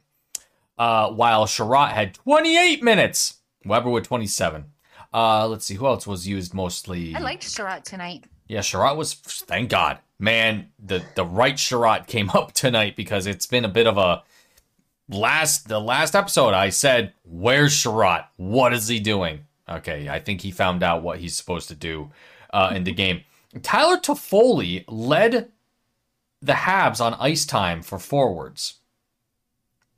uh, 0.78 1.10
while 1.12 1.46
Chiarot 1.48 1.92
had 1.92 2.14
28 2.14 2.84
minutes. 2.84 3.36
Weber 3.66 3.90
with 3.90 4.06
27. 4.06 4.66
Uh, 5.14 5.48
let's 5.48 5.66
see 5.66 5.76
who 5.76 5.88
else 5.88 6.06
was 6.06 6.28
used 6.28 6.54
mostly. 6.54 7.16
I 7.16 7.20
liked 7.20 7.44
Chiarot 7.44 7.84
tonight. 7.84 8.26
Yeah, 8.48 8.62
Chiarot 8.62 8.96
was. 8.96 9.14
Thank 9.14 9.70
God, 9.70 10.00
man. 10.20 10.70
The 10.84 11.04
the 11.16 11.26
right 11.26 11.56
Chiarot 11.56 12.08
came 12.08 12.30
up 12.34 12.52
tonight 12.54 12.96
because 12.96 13.28
it's 13.28 13.46
been 13.46 13.66
a 13.66 13.70
bit 13.70 13.88
of 13.88 13.98
a 13.98 14.24
last. 15.08 15.68
The 15.68 15.80
last 15.80 16.16
episode, 16.16 16.54
I 16.54 16.70
said, 16.70 17.14
"Where's 17.24 17.74
Chiarot? 17.74 18.26
What 18.38 18.74
is 18.74 18.88
he 18.88 19.00
doing?" 19.00 19.46
Okay, 19.68 20.10
I 20.10 20.20
think 20.20 20.42
he 20.42 20.52
found 20.52 20.84
out 20.84 21.04
what 21.04 21.20
he's 21.20 21.36
supposed 21.36 21.68
to 21.70 21.76
do 21.76 22.12
uh, 22.52 22.72
in 22.76 22.84
the 22.84 22.94
game. 22.94 23.22
Tyler 23.62 23.98
Toffoli 23.98 24.84
led 24.88 25.52
the 26.42 26.54
Habs 26.54 27.02
on 27.02 27.16
ice 27.16 27.46
time 27.46 27.82
for 27.82 28.00
forwards 28.00 28.76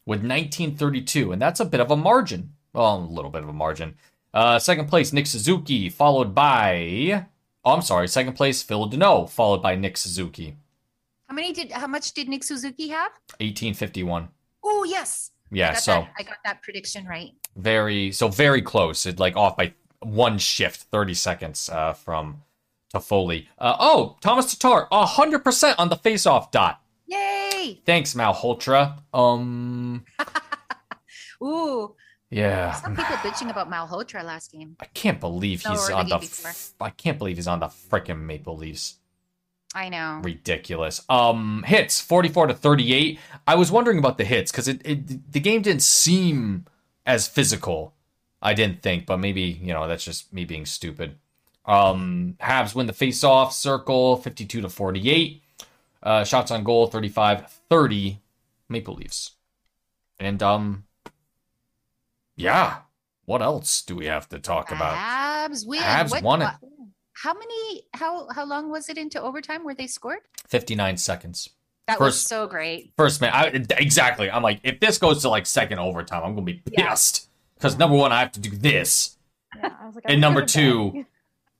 with 0.06 0.20
1932, 0.20 1.32
and 1.32 1.42
that's 1.42 1.60
a 1.60 1.66
bit 1.66 1.80
of 1.80 1.92
a 1.92 1.96
margin. 1.96 2.54
Well, 2.74 2.98
a 2.98 3.00
little 3.00 3.32
bit 3.32 3.44
of 3.44 3.50
a 3.50 3.54
margin. 3.54 3.96
Uh, 4.34 4.60
second 4.60 4.88
place, 4.88 5.12
Nick 5.12 5.28
Suzuki, 5.28 5.90
followed 5.90 6.34
by 6.34 7.26
Oh, 7.64 7.74
I'm 7.74 7.82
sorry. 7.82 8.08
Second 8.08 8.34
place, 8.34 8.64
Phil 8.64 8.90
Danault, 8.90 9.30
followed 9.30 9.62
by 9.62 9.76
Nick 9.76 9.98
Suzuki. 9.98 10.58
How 11.28 11.36
many 11.36 11.54
did? 11.54 11.72
How 11.72 11.88
much 11.88 12.14
did 12.14 12.28
Nick 12.28 12.44
Suzuki 12.44 12.90
have? 12.90 13.12
1851. 13.40 14.30
Oh 14.64 14.84
yes. 14.84 15.32
Yeah, 15.52 15.74
got 15.74 15.82
so 15.82 15.92
that, 15.92 16.10
I 16.18 16.24
got 16.24 16.38
that 16.46 16.62
prediction 16.62 17.06
right. 17.06 17.34
very, 17.58 18.12
so 18.12 18.30
very 18.30 18.62
close. 18.62 19.06
It 19.06 19.20
like 19.20 19.36
off 19.36 19.58
by 19.58 19.74
one 20.00 20.38
shift, 20.38 20.84
30 20.84 21.14
seconds 21.14 21.70
uh, 21.70 21.94
from 21.94 22.44
Toffoli. 22.94 23.48
Uh, 23.58 23.76
oh, 23.78 24.18
Thomas 24.22 24.56
Tatar, 24.56 24.88
100% 24.92 25.76
on 25.78 25.90
the 25.90 25.98
face-off 25.98 26.52
dot. 26.52 26.82
Yay! 27.06 27.82
Thanks, 27.86 28.14
Malhotra. 28.14 29.00
Um, 29.14 30.06
Ooh, 31.44 31.96
yeah. 32.32 32.72
some 32.74 32.96
people 32.96 33.16
bitching 33.18 33.52
about 33.52 33.70
Malhotra 33.70 34.24
last 34.24 34.52
game. 34.52 34.76
I 34.80 34.86
can't 34.86 35.20
believe 35.20 35.64
he's 35.64 35.88
the 35.88 35.94
on 35.94 36.10
the. 36.10 36.16
F- 36.16 36.74
I 36.80 36.90
can't 36.90 37.18
believe 37.18 37.36
he's 37.36 37.48
on 37.48 37.60
the 37.60 37.68
freaking 37.68 38.22
Maple 38.22 38.58
Leafs. 38.58 38.96
I 39.74 39.90
know. 39.90 40.20
ridiculous. 40.22 41.02
Um, 41.08 41.64
hits 41.66 42.02
44 42.02 42.48
to 42.48 42.54
38. 42.54 43.20
I 43.48 43.56
was 43.56 43.72
wondering 43.72 44.00
about 44.00 44.18
the 44.18 44.26
hits 44.26 44.52
because 44.52 44.68
it, 44.68 44.82
it 44.84 45.32
the 45.32 45.40
game 45.40 45.62
didn't 45.62 45.84
seem 45.84 46.66
as 47.06 47.28
physical. 47.28 47.94
I 48.42 48.54
didn't 48.54 48.82
think, 48.82 49.06
but 49.06 49.18
maybe 49.18 49.42
you 49.42 49.74
know 49.74 49.88
that's 49.88 50.04
just 50.04 50.34
me 50.34 50.46
being 50.46 50.66
stupid. 50.66 51.18
Um, 51.66 52.38
Habs 52.42 52.74
win 52.74 52.88
the 52.88 52.94
face-off 52.94 53.54
circle 53.54 54.18
52 54.18 54.62
to 54.62 54.70
48. 54.70 55.44
Uh, 56.02 56.24
shots 56.24 56.50
on 56.50 56.64
goal 56.64 56.90
35-30. 56.90 58.18
Maple 58.68 58.96
Leafs. 58.96 59.34
And 60.20 60.42
um, 60.42 60.86
yeah. 62.42 62.78
What 63.26 63.42
else 63.42 63.82
do 63.84 63.96
we 63.96 64.08
have 64.08 64.28
to 64.30 64.40
talk 64.40 64.72
about? 64.72 64.96
Habs 64.96 65.66
win. 65.66 65.82
Habs 65.82 66.12
What- 66.12 66.24
won 66.24 66.42
it. 66.42 66.50
How 67.14 67.34
many? 67.34 67.84
How 67.94 68.28
how 68.34 68.46
long 68.46 68.70
was 68.72 68.90
it 68.90 68.98
into 68.98 69.22
overtime 69.22 69.64
where 69.64 69.76
they 69.76 69.88
scored? 69.88 70.20
59 70.48 70.98
seconds. 70.98 71.50
That 71.88 72.00
was 72.00 72.20
so 72.20 72.48
great. 72.48 72.94
First 72.98 73.22
man, 73.22 73.32
I, 73.34 73.48
exactly. 73.78 74.30
I'm 74.32 74.42
like, 74.44 74.60
if 74.64 74.80
this 74.80 74.98
goes 74.98 75.22
to 75.22 75.30
like 75.30 75.46
second 75.46 75.80
overtime, 75.80 76.24
I'm 76.24 76.34
gonna 76.34 76.46
be 76.46 76.62
pissed 76.76 77.30
because 77.56 77.78
number 77.78 77.96
one, 77.96 78.12
I 78.12 78.20
have 78.22 78.32
to 78.34 78.40
do 78.40 78.50
this. 78.50 79.18
Yeah, 79.56 79.70
I 79.80 79.86
was 79.86 79.96
like, 79.96 80.06
And 80.08 80.20
number 80.22 80.44
two. 80.46 81.06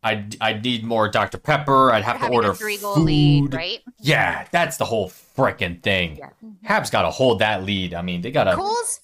I 0.04 0.26
I 0.42 0.54
need 0.54 0.84
more 0.84 1.10
Dr 1.10 1.38
Pepper. 1.38 1.92
I'd 1.92 2.04
have 2.06 2.22
to 2.22 2.30
order 2.30 2.52
a 2.52 2.56
three 2.56 2.78
goal 2.78 2.96
food. 2.96 3.06
lead, 3.06 3.54
right? 3.54 3.80
Yeah, 4.00 4.48
that's 4.52 4.78
the 4.78 4.86
whole 4.86 5.10
freaking 5.10 5.84
thing. 5.84 6.18
Yeah. 6.18 6.30
Habs 6.68 6.92
got 6.92 7.04
to 7.04 7.12
hold 7.12 7.38
that 7.40 7.64
lead. 7.64 7.94
I 7.94 8.02
mean, 8.02 8.22
they 8.22 8.32
got 8.32 8.46
to. 8.46 8.56
Cole's. 8.56 9.00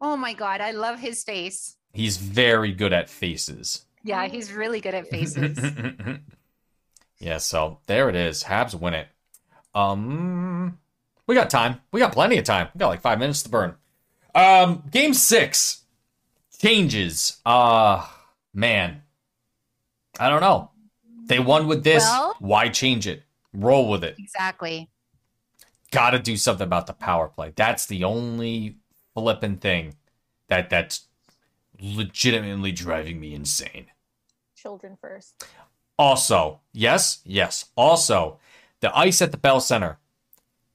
Oh 0.00 0.16
my 0.16 0.34
god, 0.34 0.60
I 0.60 0.72
love 0.72 0.98
his 0.98 1.24
face. 1.24 1.76
He's 1.92 2.16
very 2.18 2.72
good 2.72 2.92
at 2.92 3.08
faces. 3.08 3.86
Yeah, 4.04 4.26
he's 4.26 4.52
really 4.52 4.80
good 4.80 4.94
at 4.94 5.08
faces. 5.08 5.58
yeah, 7.18 7.38
so 7.38 7.78
there 7.86 8.08
it 8.08 8.14
is. 8.14 8.44
Habs 8.44 8.78
win 8.78 8.94
it. 8.94 9.08
Um, 9.74 10.78
We 11.26 11.34
got 11.34 11.50
time. 11.50 11.80
We 11.92 12.00
got 12.00 12.12
plenty 12.12 12.38
of 12.38 12.44
time. 12.44 12.68
We 12.74 12.78
got 12.78 12.88
like 12.88 13.00
five 13.00 13.18
minutes 13.18 13.42
to 13.44 13.48
burn. 13.48 13.74
Um, 14.34 14.84
game 14.90 15.14
six 15.14 15.84
changes. 16.58 17.40
Uh 17.44 18.06
man. 18.54 19.02
I 20.20 20.28
don't 20.28 20.40
know. 20.40 20.70
They 21.26 21.38
won 21.40 21.66
with 21.66 21.82
this. 21.84 22.02
Well- 22.04 22.36
Why 22.38 22.68
change 22.68 23.06
it? 23.06 23.22
Roll 23.52 23.88
with 23.90 24.04
it. 24.04 24.16
Exactly. 24.18 24.90
Gotta 25.90 26.18
do 26.18 26.36
something 26.36 26.66
about 26.66 26.86
the 26.86 26.92
power 26.92 27.28
play. 27.28 27.52
That's 27.56 27.86
the 27.86 28.04
only 28.04 28.76
flipping 29.16 29.56
thing 29.56 29.94
that 30.48 30.68
that's 30.68 31.06
legitimately 31.80 32.72
driving 32.72 33.18
me 33.18 33.34
insane. 33.34 33.86
Children 34.54 34.98
first. 35.00 35.46
Also, 35.98 36.60
yes, 36.72 37.20
yes. 37.24 37.70
Also, 37.74 38.38
the 38.80 38.96
ice 38.96 39.22
at 39.22 39.30
the 39.30 39.38
Bell 39.38 39.60
Center. 39.60 39.98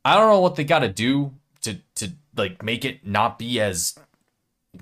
I 0.03 0.15
don't 0.15 0.29
know 0.29 0.39
what 0.39 0.55
they 0.55 0.63
got 0.63 0.79
to 0.79 0.89
do 0.89 1.33
to 1.61 1.77
to 1.95 2.13
like 2.35 2.63
make 2.63 2.83
it 2.83 3.05
not 3.05 3.37
be 3.37 3.61
as 3.61 3.99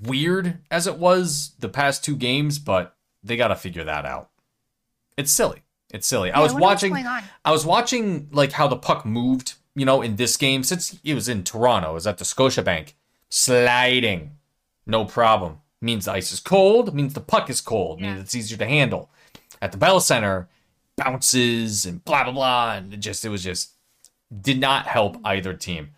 weird 0.02 0.58
as 0.70 0.86
it 0.86 0.96
was 0.96 1.52
the 1.58 1.68
past 1.68 2.02
two 2.02 2.16
games, 2.16 2.58
but 2.58 2.96
they 3.22 3.36
got 3.36 3.48
to 3.48 3.56
figure 3.56 3.84
that 3.84 4.06
out. 4.06 4.30
It's 5.18 5.30
silly. 5.30 5.62
It's 5.90 6.06
silly. 6.06 6.30
I 6.30 6.40
was 6.40 6.54
watching. 6.54 6.96
I 6.96 7.50
was 7.50 7.66
watching 7.66 8.28
like 8.32 8.52
how 8.52 8.68
the 8.68 8.76
puck 8.76 9.04
moved, 9.04 9.54
you 9.74 9.84
know, 9.84 10.00
in 10.00 10.16
this 10.16 10.38
game 10.38 10.62
since 10.62 10.98
it 11.04 11.14
was 11.14 11.28
in 11.28 11.44
Toronto, 11.44 11.90
it 11.90 11.94
was 11.94 12.06
at 12.06 12.16
the 12.16 12.24
Scotiabank. 12.24 12.94
Sliding. 13.30 14.32
No 14.86 15.04
problem. 15.04 15.58
Means 15.80 16.04
the 16.04 16.12
ice 16.12 16.30
is 16.32 16.40
cold, 16.40 16.94
means 16.94 17.14
the 17.14 17.20
puck 17.20 17.48
is 17.48 17.60
cold, 17.62 18.00
means 18.02 18.20
it's 18.20 18.34
easier 18.34 18.58
to 18.58 18.66
handle. 18.66 19.10
At 19.62 19.72
the 19.72 19.78
Bell 19.78 19.98
Center, 20.00 20.48
bounces 20.96 21.86
and 21.86 22.04
blah 22.04 22.24
blah 22.24 22.32
blah, 22.32 22.72
and 22.74 22.92
it 22.92 22.98
just 22.98 23.24
it 23.24 23.30
was 23.30 23.42
just 23.42 23.72
did 24.42 24.60
not 24.60 24.86
help 24.86 25.16
either 25.24 25.54
team. 25.54 25.90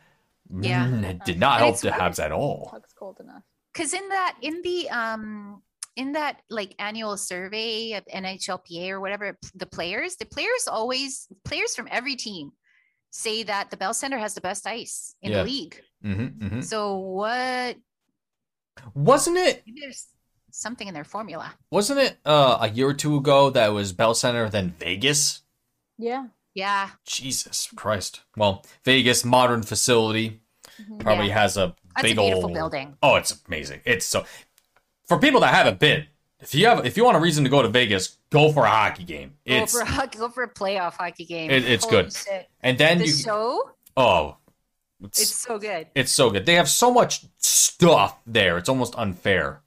Yeah. 0.48 0.86
Mm, 0.86 1.04
it 1.04 1.24
did 1.24 1.38
not 1.40 1.60
And 1.60 1.64
help 1.64 1.80
the. 1.80 1.90
Habs 1.90 2.22
at 2.22 2.30
all. 2.30 2.68
Puck's 2.70 2.92
cold 2.92 3.18
enough. 3.20 3.42
because 3.72 3.92
in 3.92 4.08
that 4.10 4.36
in 4.42 4.62
the 4.62 4.88
um 4.90 5.62
in 5.96 6.12
that 6.12 6.42
like 6.48 6.74
annual 6.78 7.16
survey 7.16 7.94
of 7.94 8.04
NHLPA 8.06 8.90
or 8.90 9.00
whatever 9.00 9.36
the 9.56 9.66
players 9.66 10.14
the 10.16 10.26
players 10.26 10.68
always 10.68 11.26
players 11.44 11.74
from 11.74 11.88
every 11.90 12.14
team 12.14 12.52
say 13.12 13.42
that 13.44 13.70
the 13.70 13.76
Bell 13.76 13.92
Center 13.94 14.18
has 14.18 14.34
the 14.34 14.40
best 14.40 14.66
ice 14.66 15.14
in 15.22 15.30
Yeah. 15.30 15.38
the 15.38 15.44
league. 15.44 15.80
hmm 16.02 16.26
hmm 16.26 16.60
So 16.62 16.96
what 16.96 17.76
Wasn't 18.94 19.36
it? 19.36 19.62
there's 19.80 20.06
something 20.50 20.88
in 20.88 20.94
their 20.94 21.04
formula. 21.04 21.54
Wasn't 21.70 22.00
it 22.00 22.18
uh, 22.24 22.58
a 22.62 22.68
year 22.70 22.88
or 22.88 22.94
two 22.94 23.16
ago 23.16 23.50
that 23.50 23.68
it 23.68 23.72
was 23.72 23.92
Bell 23.92 24.14
Center 24.14 24.48
then 24.48 24.74
Vegas? 24.78 25.42
Yeah. 25.98 26.26
Yeah. 26.54 26.90
Jesus 27.06 27.68
Christ. 27.76 28.22
Well, 28.36 28.64
Vegas 28.84 29.24
modern 29.24 29.62
facility 29.62 30.40
Mhm. 30.80 30.98
probably 31.00 31.28
Yeah. 31.28 31.34
has 31.40 31.56
a 31.56 31.76
That's 31.94 32.08
big 32.08 32.18
a 32.18 32.22
beautiful 32.22 32.44
old 32.46 32.54
building. 32.54 32.96
Oh, 33.02 33.16
it's 33.16 33.42
amazing. 33.46 33.82
It's 33.84 34.06
so 34.06 34.24
for 35.06 35.18
people 35.18 35.40
that 35.40 35.54
haven't 35.54 35.78
been. 35.78 36.06
If 36.42 36.54
you 36.54 36.66
have 36.66 36.84
if 36.84 36.96
you 36.96 37.04
want 37.04 37.16
a 37.16 37.20
reason 37.20 37.44
to 37.44 37.50
go 37.50 37.62
to 37.62 37.68
Vegas, 37.68 38.18
go 38.30 38.52
for 38.52 38.64
a 38.64 38.68
hockey 38.70 39.04
game. 39.04 39.34
Go 39.46 39.54
It's 39.54 39.72
for 39.72 39.80
a 39.82 39.84
hockey, 39.86 40.18
go 40.18 40.28
for 40.28 40.42
a 40.42 40.48
playoff 40.52 40.94
hockey 40.94 41.24
game. 41.24 41.50
It- 41.50 41.64
it's 41.64 41.84
Holy 41.84 42.02
good. 42.02 42.12
shit. 42.12 42.48
and 42.62 42.76
then 42.78 42.98
The 42.98 43.06
you 43.06 43.12
show, 43.12 43.70
oh 43.96 44.36
it's, 45.04 45.20
it's 45.20 45.34
so 45.34 45.58
good. 45.58 45.86
it's 45.94 46.12
so 46.12 46.30
good. 46.30 46.44
They 46.46 46.54
have 46.54 46.68
so 46.68 46.92
much 46.92 47.24
stuff 47.38 48.18
there. 48.26 48.58
It's 48.58 48.68
almost 48.68 48.94
unfair. 48.96 49.60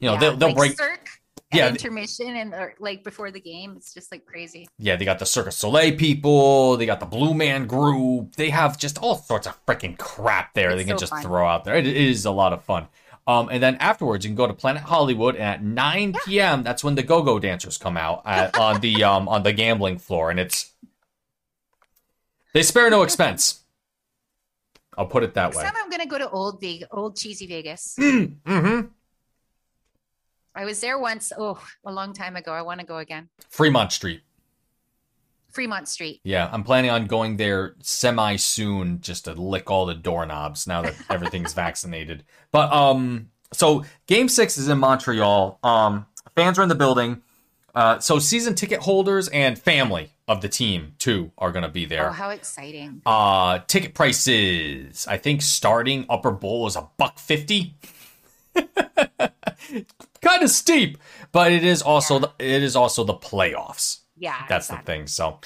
You 0.00 0.08
know, 0.08 0.14
Yeah, 0.14 0.20
they'll 0.20 0.36
they'll 0.36 0.48
like 0.48 0.56
break 0.56 0.76
Cirque 0.78 1.08
Yeah, 1.52 1.68
intermission 1.68 2.36
and 2.36 2.54
like 2.80 3.02
before 3.04 3.30
the 3.30 3.40
game. 3.40 3.74
It's 3.76 3.94
just 3.94 4.10
like 4.12 4.26
crazy. 4.26 4.68
Yeah, 4.78 4.96
they 4.96 5.04
got 5.04 5.18
the 5.18 5.26
Circus 5.26 5.56
Soleil 5.56 5.96
people. 5.96 6.76
They 6.76 6.86
got 6.86 7.00
the 7.00 7.06
Blue 7.06 7.34
Man 7.34 7.66
Group. 7.66 8.34
They 8.36 8.50
have 8.50 8.78
just 8.78 8.98
all 8.98 9.16
sorts 9.16 9.46
of 9.46 9.64
freaking 9.66 9.96
crap 9.96 10.54
there. 10.54 10.70
It's 10.70 10.78
they 10.80 10.84
can 10.84 10.98
so 10.98 11.02
just 11.02 11.12
fun. 11.12 11.22
throw 11.22 11.46
out 11.46 11.64
there. 11.64 11.76
It 11.76 11.86
is 11.86 12.24
a 12.24 12.30
lot 12.30 12.52
of 12.52 12.62
fun. 12.64 12.88
Um, 13.26 13.48
and 13.50 13.60
then 13.62 13.76
afterwards, 13.76 14.24
you 14.24 14.30
can 14.30 14.36
go 14.36 14.46
to 14.46 14.54
Planet 14.54 14.82
Hollywood, 14.82 15.34
and 15.34 15.44
at 15.44 15.62
9 15.62 16.14
p.m., 16.24 16.62
that's 16.62 16.84
when 16.84 16.94
the 16.94 17.02
go-go 17.02 17.40
dancers 17.40 17.76
come 17.76 17.96
out 17.96 18.22
at, 18.24 18.56
on 18.58 18.80
the 18.80 19.02
um 19.02 19.28
on 19.28 19.42
the 19.42 19.52
gambling 19.52 19.98
floor, 19.98 20.30
and 20.30 20.38
it's 20.38 20.72
they 22.54 22.62
spare 22.62 22.88
no 22.88 23.02
expense. 23.02 23.62
I'll 24.96 25.06
put 25.06 25.24
it 25.24 25.34
that 25.34 25.46
Next 25.46 25.56
way. 25.56 25.64
time 25.64 25.74
I'm 25.76 25.90
gonna 25.90 26.06
go 26.06 26.18
to 26.18 26.30
old 26.30 26.60
Vegas, 26.60 26.88
old 26.90 27.16
cheesy 27.16 27.46
Vegas. 27.46 27.96
mm-hmm. 28.00 28.86
I 30.54 30.64
was 30.64 30.80
there 30.80 30.98
once. 30.98 31.32
Oh, 31.36 31.62
a 31.84 31.92
long 31.92 32.14
time 32.14 32.36
ago. 32.36 32.52
I 32.52 32.62
want 32.62 32.80
to 32.80 32.86
go 32.86 32.98
again. 32.98 33.28
Fremont 33.50 33.92
Street. 33.92 34.22
Fremont 35.56 35.88
Street. 35.88 36.20
Yeah, 36.22 36.48
I'm 36.52 36.62
planning 36.62 36.90
on 36.90 37.06
going 37.06 37.38
there 37.38 37.74
semi 37.80 38.36
soon 38.36 39.00
just 39.00 39.24
to 39.24 39.32
lick 39.32 39.70
all 39.70 39.86
the 39.86 39.94
doorknobs 39.94 40.66
now 40.66 40.82
that 40.82 40.94
everything's 41.08 41.54
vaccinated. 41.64 42.24
But 42.52 42.70
um 42.72 43.30
so 43.52 43.84
game 44.06 44.28
6 44.28 44.58
is 44.58 44.68
in 44.68 44.78
Montreal. 44.78 45.58
Um 45.62 46.06
fans 46.34 46.58
are 46.58 46.62
in 46.62 46.68
the 46.68 46.74
building. 46.74 47.22
Uh 47.74 47.98
so 48.00 48.18
season 48.18 48.54
ticket 48.54 48.80
holders 48.80 49.28
and 49.28 49.58
family 49.58 50.12
of 50.28 50.42
the 50.42 50.48
team 50.48 50.92
too 50.98 51.32
are 51.38 51.52
going 51.52 51.62
to 51.62 51.70
be 51.70 51.86
there. 51.86 52.08
Oh, 52.10 52.12
how 52.12 52.30
exciting! 52.30 53.00
Uh 53.06 53.60
ticket 53.66 53.94
prices, 53.94 55.06
I 55.08 55.16
think 55.16 55.40
starting 55.40 56.04
upper 56.10 56.32
bowl 56.32 56.66
is 56.66 56.76
a 56.76 56.86
buck 56.98 57.18
50. 57.18 57.74
kind 60.20 60.42
of 60.42 60.50
steep, 60.50 60.98
but 61.32 61.50
it 61.52 61.64
is 61.64 61.80
also 61.80 62.18
the, 62.18 62.32
it 62.38 62.62
is 62.62 62.76
also 62.76 63.04
the 63.04 63.14
playoffs. 63.14 64.00
Yeah, 64.16 64.44
That's 64.48 64.68
the 64.68 64.78
thing. 64.78 65.06
So, 65.06 65.40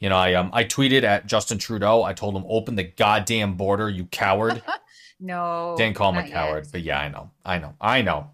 you 0.00 0.08
know, 0.08 0.16
I 0.16 0.34
um 0.34 0.50
I 0.52 0.64
tweeted 0.64 1.02
at 1.02 1.26
Justin 1.26 1.58
Trudeau. 1.58 2.02
I 2.02 2.14
told 2.14 2.34
him 2.36 2.44
open 2.48 2.74
the 2.74 2.84
goddamn 2.84 3.54
border, 3.56 3.88
you 3.90 4.06
coward. 4.06 4.62
No, 5.20 5.74
Didn't 5.78 5.94
call 5.96 6.10
him 6.10 6.16
a 6.16 6.20
not 6.22 6.28
yet. 6.28 6.34
coward, 6.34 6.66
but 6.72 6.82
yeah, 6.82 6.98
I 6.98 7.08
know, 7.08 7.30
I 7.44 7.58
know, 7.58 7.74
I 7.80 8.02
know. 8.02 8.30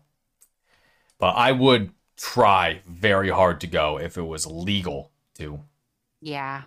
But 1.18 1.36
I 1.36 1.52
would 1.52 1.92
try 2.16 2.80
very 2.88 3.28
hard 3.28 3.60
to 3.60 3.66
go 3.66 3.98
if 3.98 4.16
it 4.16 4.22
was 4.22 4.46
legal 4.46 5.12
to. 5.36 5.60
Yeah, 6.22 6.62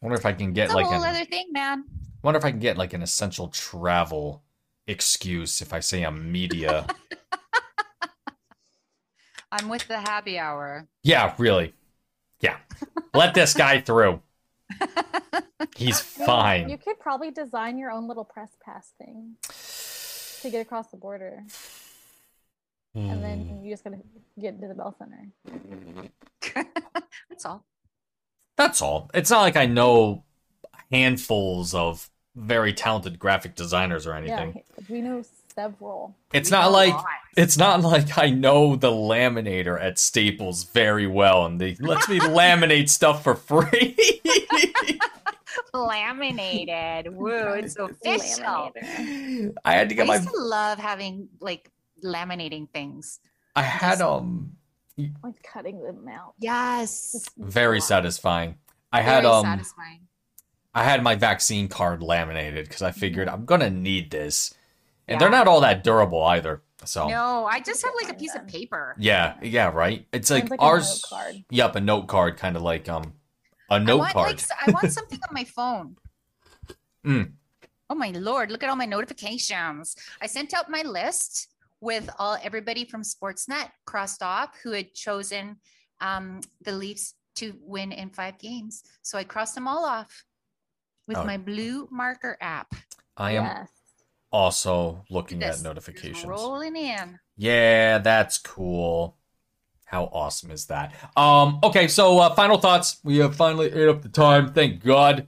Wonder 0.00 0.16
if 0.16 0.24
I 0.24 0.32
can 0.32 0.54
get 0.54 0.64
it's 0.64 0.72
a 0.72 0.76
like 0.76 0.86
whole 0.86 1.02
an. 1.04 1.14
other 1.14 1.26
thing, 1.26 1.48
man. 1.52 1.84
Wonder 2.22 2.38
if 2.38 2.44
I 2.44 2.50
can 2.50 2.60
get 2.60 2.78
like 2.78 2.94
an 2.94 3.02
essential 3.02 3.48
travel 3.48 4.42
excuse 4.86 5.60
if 5.60 5.72
I 5.74 5.80
say 5.80 6.02
I'm 6.02 6.32
media. 6.32 6.86
I'm 9.52 9.68
with 9.68 9.86
the 9.88 9.98
happy 9.98 10.38
hour. 10.38 10.86
yeah, 11.02 11.34
really. 11.38 11.74
Yeah, 12.40 12.56
let 13.14 13.34
this 13.34 13.54
guy 13.54 13.80
through. 13.80 14.20
He's 15.76 16.00
fine. 16.00 16.68
You 16.68 16.78
could 16.78 16.98
probably 16.98 17.30
design 17.30 17.76
your 17.78 17.90
own 17.90 18.06
little 18.08 18.24
press 18.24 18.50
pass 18.64 18.92
thing 18.98 19.36
to 20.42 20.50
get 20.50 20.60
across 20.60 20.88
the 20.88 20.96
border, 20.96 21.44
and 22.94 23.10
Hmm. 23.16 23.20
then 23.22 23.60
you 23.62 23.70
just 23.72 23.84
gotta 23.84 23.98
get 24.40 24.54
into 24.54 24.68
the 24.68 24.74
Bell 24.74 24.94
Center. 24.98 25.28
That's 27.28 27.44
all. 27.44 27.64
That's 28.56 28.82
all. 28.82 29.10
It's 29.14 29.30
not 29.30 29.40
like 29.42 29.56
I 29.56 29.66
know 29.66 30.24
handfuls 30.90 31.74
of 31.74 32.10
very 32.34 32.72
talented 32.72 33.18
graphic 33.18 33.54
designers 33.54 34.06
or 34.06 34.14
anything. 34.14 34.54
Yeah, 34.56 34.84
we 34.88 35.00
know 35.00 35.22
several. 35.54 36.16
It's 36.32 36.50
not 36.50 36.72
like 36.72 36.94
lots. 36.94 37.06
it's 37.36 37.56
not 37.56 37.82
like 37.82 38.18
I 38.18 38.30
know 38.30 38.76
the 38.76 38.90
laminator 38.90 39.80
at 39.80 39.98
Staples 39.98 40.64
very 40.64 41.06
well 41.06 41.46
and 41.46 41.60
they 41.60 41.76
lets 41.80 42.08
me 42.08 42.18
laminate 42.20 42.88
stuff 42.88 43.24
for 43.24 43.34
free. 43.34 43.96
laminated. 45.74 47.12
Woo, 47.14 47.52
it's 47.54 47.76
official. 47.76 48.72
Laminator. 48.76 49.52
I 49.64 49.72
had 49.72 49.88
to 49.88 49.94
I 49.94 49.96
get 49.96 50.06
my 50.06 50.16
used 50.16 50.28
to 50.28 50.36
love 50.36 50.78
having 50.78 51.28
like 51.40 51.70
laminating 52.04 52.68
things. 52.70 53.20
I 53.56 53.62
had 53.62 54.00
um 54.00 54.52
Like 55.22 55.42
cutting 55.42 55.82
them 55.82 56.06
out. 56.08 56.34
Yes. 56.38 57.28
Very 57.36 57.76
wow. 57.78 57.80
satisfying. 57.80 58.56
I 58.92 59.02
had 59.02 59.22
Very 59.22 59.34
um 59.34 59.44
satisfying. 59.44 60.00
I 60.74 60.84
had 60.84 61.02
my 61.02 61.16
vaccine 61.16 61.68
card 61.68 62.02
laminated 62.02 62.66
because 62.68 62.82
I 62.82 62.92
figured 62.92 63.28
I'm 63.28 63.44
gonna 63.44 63.70
need 63.70 64.10
this. 64.10 64.54
And 65.10 65.20
they're 65.20 65.30
not 65.30 65.48
all 65.48 65.60
that 65.62 65.82
durable 65.84 66.22
either. 66.24 66.62
So 66.84 67.08
No, 67.08 67.44
I 67.44 67.60
just 67.60 67.84
have 67.84 67.92
like 68.02 68.10
a 68.10 68.18
piece 68.18 68.34
of 68.34 68.46
paper. 68.46 68.94
Yeah, 68.98 69.36
yeah, 69.42 69.68
right. 69.70 70.06
It's 70.12 70.30
like, 70.30 70.42
Sounds 70.48 70.50
like 70.52 70.60
a 70.60 70.62
ours. 70.62 71.02
note 71.04 71.16
card. 71.18 71.44
Yep, 71.50 71.76
a 71.76 71.80
note 71.80 72.06
card, 72.08 72.36
kind 72.38 72.56
of 72.56 72.62
like 72.62 72.88
um, 72.88 73.12
a 73.70 73.74
I 73.74 73.78
note 73.78 73.98
want, 73.98 74.12
card. 74.14 74.26
Like, 74.28 74.38
s- 74.38 74.48
I 74.66 74.70
want 74.70 74.90
something 74.92 75.18
on 75.28 75.34
my 75.34 75.44
phone. 75.44 75.96
Mm. 77.06 77.32
Oh 77.90 77.94
my 77.94 78.10
lord! 78.10 78.50
Look 78.50 78.62
at 78.62 78.70
all 78.70 78.76
my 78.76 78.86
notifications. 78.86 79.96
I 80.22 80.26
sent 80.26 80.54
out 80.54 80.70
my 80.70 80.82
list 80.82 81.48
with 81.80 82.08
all 82.18 82.36
everybody 82.42 82.84
from 82.84 83.02
Sportsnet 83.02 83.70
crossed 83.84 84.22
off 84.22 84.56
who 84.62 84.70
had 84.72 84.94
chosen 84.94 85.56
um, 86.00 86.40
the 86.62 86.72
Leafs 86.72 87.14
to 87.36 87.54
win 87.62 87.90
in 87.92 88.10
five 88.10 88.38
games. 88.38 88.84
So 89.02 89.18
I 89.18 89.24
crossed 89.24 89.54
them 89.54 89.66
all 89.66 89.84
off 89.84 90.24
with 91.08 91.16
Oh. 91.18 91.24
my 91.24 91.36
blue 91.36 91.88
marker 91.90 92.36
app. 92.40 92.72
I 93.16 93.32
am 93.32 93.44
Yes. 93.44 93.68
Also 94.32 95.04
looking 95.10 95.38
This 95.40 95.48
at 95.48 95.54
is 95.56 95.62
notifications. 95.64 96.24
rolling 96.24 96.76
in. 96.76 97.18
Yeah, 97.36 97.98
that's 97.98 98.38
cool. 98.38 99.16
How 99.86 100.04
awesome 100.12 100.50
is 100.52 100.66
that? 100.66 100.94
Um, 101.16 101.58
okay, 101.64 101.88
so 101.88 102.18
uh, 102.20 102.34
final 102.34 102.58
thoughts. 102.58 103.00
We 103.02 103.18
have 103.18 103.34
finally 103.34 103.72
ate 103.72 103.88
up 103.88 104.02
the 104.02 104.08
time. 104.08 104.52
Thank 104.52 104.84
God. 104.84 105.26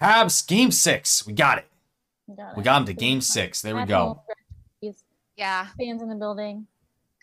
Habs 0.00 0.46
game 0.46 0.70
six. 0.70 1.26
We 1.26 1.32
got 1.32 1.58
it. 1.58 1.66
got 2.36 2.56
We 2.56 2.62
got 2.62 2.80
him 2.80 2.86
to 2.86 2.94
game 2.94 3.20
six. 3.20 3.60
There 3.60 3.74
we 3.74 3.84
go. 3.84 4.22
Yeah. 5.36 5.66
Fans 5.78 6.00
in 6.00 6.08
the 6.08 6.14
building. 6.14 6.66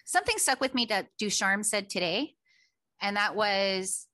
Something 0.03 0.37
stuck 0.37 0.59
with 0.59 0.73
me 0.75 0.85
that 0.85 1.07
Ducharme 1.17 1.63
said 1.63 1.89
today, 1.89 2.35
and 3.01 3.15
that 3.15 3.35
was 3.35 4.07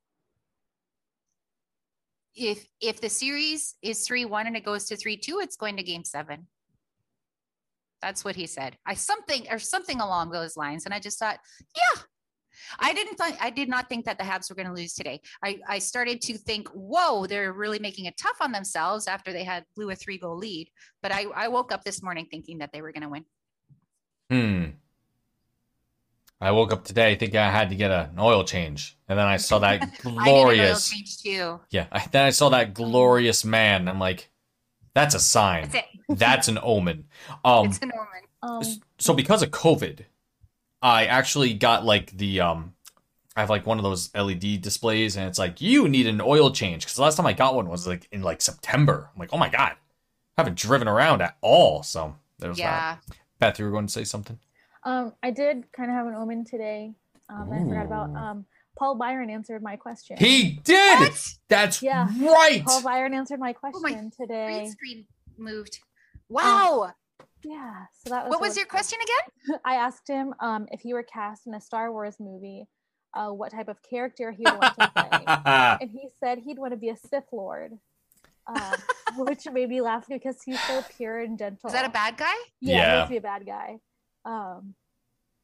if 2.35 2.67
if 2.79 3.01
the 3.01 3.09
series 3.09 3.73
is 3.81 4.05
three 4.05 4.25
one 4.25 4.45
and 4.45 4.55
it 4.55 4.63
goes 4.63 4.85
to 4.85 4.95
three 4.95 5.17
two, 5.17 5.39
it's 5.41 5.55
going 5.55 5.77
to 5.77 5.83
game 5.83 6.03
seven. 6.03 6.45
That's 8.01 8.23
what 8.23 8.35
he 8.35 8.47
said. 8.47 8.77
I 8.85 8.93
something 8.93 9.47
or 9.49 9.59
something 9.59 9.99
along 9.99 10.31
those 10.31 10.55
lines, 10.55 10.85
and 10.85 10.93
I 10.93 10.99
just 10.99 11.19
thought, 11.19 11.39
yeah. 11.75 12.01
I 12.79 12.93
didn't 12.93 13.15
think 13.15 13.37
I 13.39 13.49
did 13.49 13.69
not 13.69 13.87
think 13.87 14.05
that 14.05 14.17
the 14.17 14.23
Habs 14.23 14.49
were 14.49 14.55
going 14.55 14.67
to 14.67 14.73
lose 14.73 14.93
today. 14.93 15.21
I, 15.43 15.59
I 15.67 15.79
started 15.79 16.21
to 16.23 16.37
think, 16.37 16.67
whoa, 16.69 17.25
they're 17.25 17.53
really 17.53 17.79
making 17.79 18.05
it 18.05 18.17
tough 18.17 18.37
on 18.41 18.51
themselves 18.51 19.07
after 19.07 19.31
they 19.31 19.43
had 19.43 19.63
blew 19.75 19.89
a 19.91 19.95
three 19.95 20.17
goal 20.17 20.37
lead. 20.37 20.69
But 21.01 21.13
I, 21.13 21.25
I 21.35 21.47
woke 21.47 21.71
up 21.71 21.83
this 21.83 22.03
morning 22.03 22.27
thinking 22.29 22.57
that 22.57 22.71
they 22.73 22.81
were 22.81 22.91
going 22.91 23.03
to 23.03 23.09
win. 23.09 23.25
Hmm. 24.29 24.65
I 26.39 26.51
woke 26.51 26.71
up 26.71 26.83
today 26.83 27.15
thinking 27.15 27.39
I 27.39 27.49
had 27.49 27.69
to 27.69 27.75
get 27.75 27.89
an 27.89 28.19
oil 28.19 28.43
change, 28.43 28.97
and 29.07 29.17
then 29.17 29.25
I 29.25 29.37
saw 29.37 29.59
that 29.59 29.81
I 29.81 29.85
did 29.85 30.05
an 30.05 30.17
oil 30.19 30.23
glorious. 30.23 30.89
change 30.89 31.17
too. 31.17 31.59
Yeah, 31.71 31.87
I, 31.91 32.05
then 32.11 32.25
I 32.25 32.29
saw 32.29 32.49
that 32.49 32.73
glorious 32.73 33.43
man. 33.43 33.87
I'm 33.87 33.99
like, 33.99 34.29
that's 34.97 35.15
a 35.15 35.19
sign. 35.19 35.69
That's 35.69 35.75
it. 35.75 35.85
That's 36.17 36.47
an 36.47 36.57
omen. 36.63 37.05
Um, 37.43 37.67
it's 37.67 37.79
a 37.79 37.85
Norman. 37.85 38.21
Um, 38.41 38.63
so 38.97 39.13
because 39.13 39.43
of 39.43 39.51
COVID, 39.51 40.05
I 40.81 41.05
actually 41.05 41.53
got 41.53 41.83
like 41.83 42.15
the 42.17 42.39
um, 42.39 42.73
I 43.35 43.41
have 43.41 43.49
like 43.49 43.65
one 43.65 43.77
of 43.77 43.83
those 43.83 44.09
LED 44.15 44.61
displays, 44.61 45.17
and 45.17 45.27
it's 45.27 45.37
like 45.37 45.59
you 45.59 45.89
need 45.89 46.07
an 46.07 46.21
oil 46.21 46.49
change 46.49 46.83
because 46.83 46.95
the 46.95 47.01
last 47.01 47.17
time 47.17 47.25
I 47.25 47.33
got 47.33 47.55
one 47.55 47.67
was 47.67 47.85
like 47.85 48.07
in 48.11 48.21
like 48.23 48.41
September. 48.41 49.09
I'm 49.13 49.19
like, 49.19 49.33
oh 49.33 49.37
my 49.37 49.49
god, 49.49 49.73
I 50.37 50.41
haven't 50.41 50.57
driven 50.57 50.87
around 50.87 51.21
at 51.21 51.37
all. 51.41 51.83
So 51.83 52.15
there's 52.39 52.57
that. 52.57 52.99
Yeah. 53.09 53.15
Beth, 53.39 53.59
you 53.59 53.65
were 53.65 53.71
going 53.71 53.87
to 53.87 53.93
say 53.93 54.05
something. 54.05 54.39
um, 54.83 55.13
I 55.21 55.31
did 55.31 55.71
kind 55.73 55.89
of 55.91 55.95
have 55.95 56.07
an 56.07 56.15
omen 56.15 56.45
today. 56.45 56.93
Um, 57.29 57.51
I 57.51 57.59
forgot 57.59 57.85
about 57.85 58.15
um, 58.15 58.45
Paul 58.77 58.95
Byron 58.95 59.29
answered 59.29 59.61
my 59.63 59.75
question. 59.75 60.17
He 60.17 60.59
did. 60.63 60.99
What? 60.99 61.33
That's 61.49 61.81
Yeah. 61.81 62.07
right. 62.19 62.61
Paul 62.65 62.81
Byron 62.83 63.13
answered 63.13 63.39
my 63.39 63.53
question 63.53 63.77
Oh 63.77 63.81
question 63.81 64.11
Green 64.17 64.27
today. 64.27 64.69
screen 64.69 65.07
moved. 65.37 65.79
Wow. 66.29 66.91
Yeah. 67.43 67.85
So 68.03 68.09
that 68.11 68.25
was 68.25 68.31
what 68.31 68.41
was 68.41 68.57
your 68.57 68.65
question 68.65 68.99
again? 69.03 69.59
I 69.65 69.75
asked 69.75 70.07
him 70.07 70.33
um, 70.39 70.67
if 70.71 70.81
he 70.81 70.93
were 70.93 71.03
cast 71.03 71.47
in 71.47 71.53
a 71.53 71.61
Star 71.61 71.91
Wars 71.91 72.17
movie, 72.19 72.67
uh, 73.13 73.29
what 73.29 73.51
type 73.51 73.67
of 73.67 73.81
character 73.81 74.31
he 74.31 74.43
would 74.43 74.53
want 74.53 74.75
to 74.75 74.87
play. 74.89 75.23
and 75.81 75.89
he 75.89 76.09
said 76.19 76.39
he'd 76.39 76.59
want 76.59 76.71
to 76.73 76.77
be 76.77 76.89
a 76.89 76.97
Sith 76.97 77.31
Lord, 77.31 77.77
um, 78.47 78.73
which 79.17 79.47
made 79.51 79.69
me 79.69 79.81
laugh 79.81 80.05
because 80.07 80.41
he's 80.43 80.59
so 80.63 80.83
pure 80.97 81.19
and 81.19 81.37
gentle. 81.39 81.67
Is 81.67 81.73
that 81.73 81.85
a 81.85 81.89
bad 81.89 82.17
guy? 82.17 82.33
Yeah, 82.59 82.73
he 82.75 82.79
Yeah. 82.79 82.93
wants 82.97 83.07
to 83.07 83.11
be 83.13 83.17
a 83.17 83.21
bad 83.21 83.45
guy. 83.45 83.79
Um, 84.25 84.75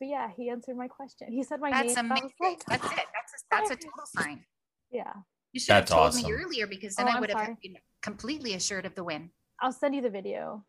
but 0.04 0.10
yeah, 0.10 0.30
he 0.36 0.50
answered 0.50 0.76
my 0.76 0.88
question. 0.90 1.32
He 1.32 1.44
said 1.44 1.62
my 1.62 1.72
That's 1.72 1.96
name. 1.96 2.12
Amazing. 2.12 2.32
like, 2.42 2.66
That's 2.68 2.86
it. 2.92 2.92
That's 2.92 3.34
a, 3.34 3.46
that's 3.52 3.72
a 3.72 3.76
total 3.76 4.06
sign. 4.18 4.44
yeah, 4.92 5.14
You 5.54 5.60
should 5.62 5.72
have 5.74 5.82
That's 5.84 5.92
told 5.92 6.08
awesome. 6.08 6.24
me 6.30 6.34
earlier 6.34 6.68
because 6.68 6.96
then 6.96 7.08
Oh, 7.08 7.12
I 7.12 7.14
I'm 7.16 7.22
would 7.22 7.30
have 7.30 7.40
sorry. 7.40 7.58
been 7.64 7.78
completely 8.02 8.54
assured 8.56 8.86
of 8.86 8.96
the 8.96 9.04
win. 9.06 9.30
I'll 9.62 9.72
send 9.72 9.96
you 9.96 10.02
the 10.02 10.10
video. 10.10 10.66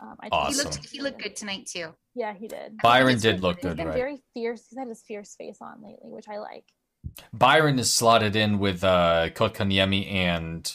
Um, 0.00 0.14
I 0.22 0.28
Awesome. 0.30 0.52
He 0.54 0.62
looked 0.62 0.86
he 0.90 1.00
looked 1.00 1.20
good 1.22 1.34
tonight 1.34 1.66
too. 1.66 1.92
Yeah, 2.14 2.34
he 2.34 2.46
did. 2.46 2.76
Byron 2.80 3.18
did 3.18 3.26
really 3.26 3.38
look 3.40 3.56
He's 3.56 3.64
good, 3.64 3.76
been 3.78 3.88
right? 3.88 3.96
very 3.96 4.22
fierce. 4.32 4.64
He's 4.70 4.78
had 4.78 4.86
his 4.86 5.02
fierce 5.02 5.34
face 5.34 5.58
on 5.60 5.82
lately, 5.82 6.10
which 6.10 6.28
I 6.28 6.38
like. 6.38 6.64
Byron 7.32 7.80
is 7.80 7.92
slotted 7.92 8.36
in 8.36 8.60
with 8.60 8.84
uh 8.84 9.30
Kotkaniemi 9.30 10.12
and 10.12 10.72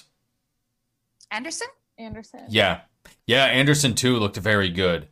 Anderson? 1.32 1.68
Anderson. 1.98 2.42
yeah. 2.50 2.82
Yeah, 3.28 3.46
Anderson 3.46 3.96
too 3.96 4.18
looked 4.18 4.36
very 4.38 4.70
good. 4.70 5.08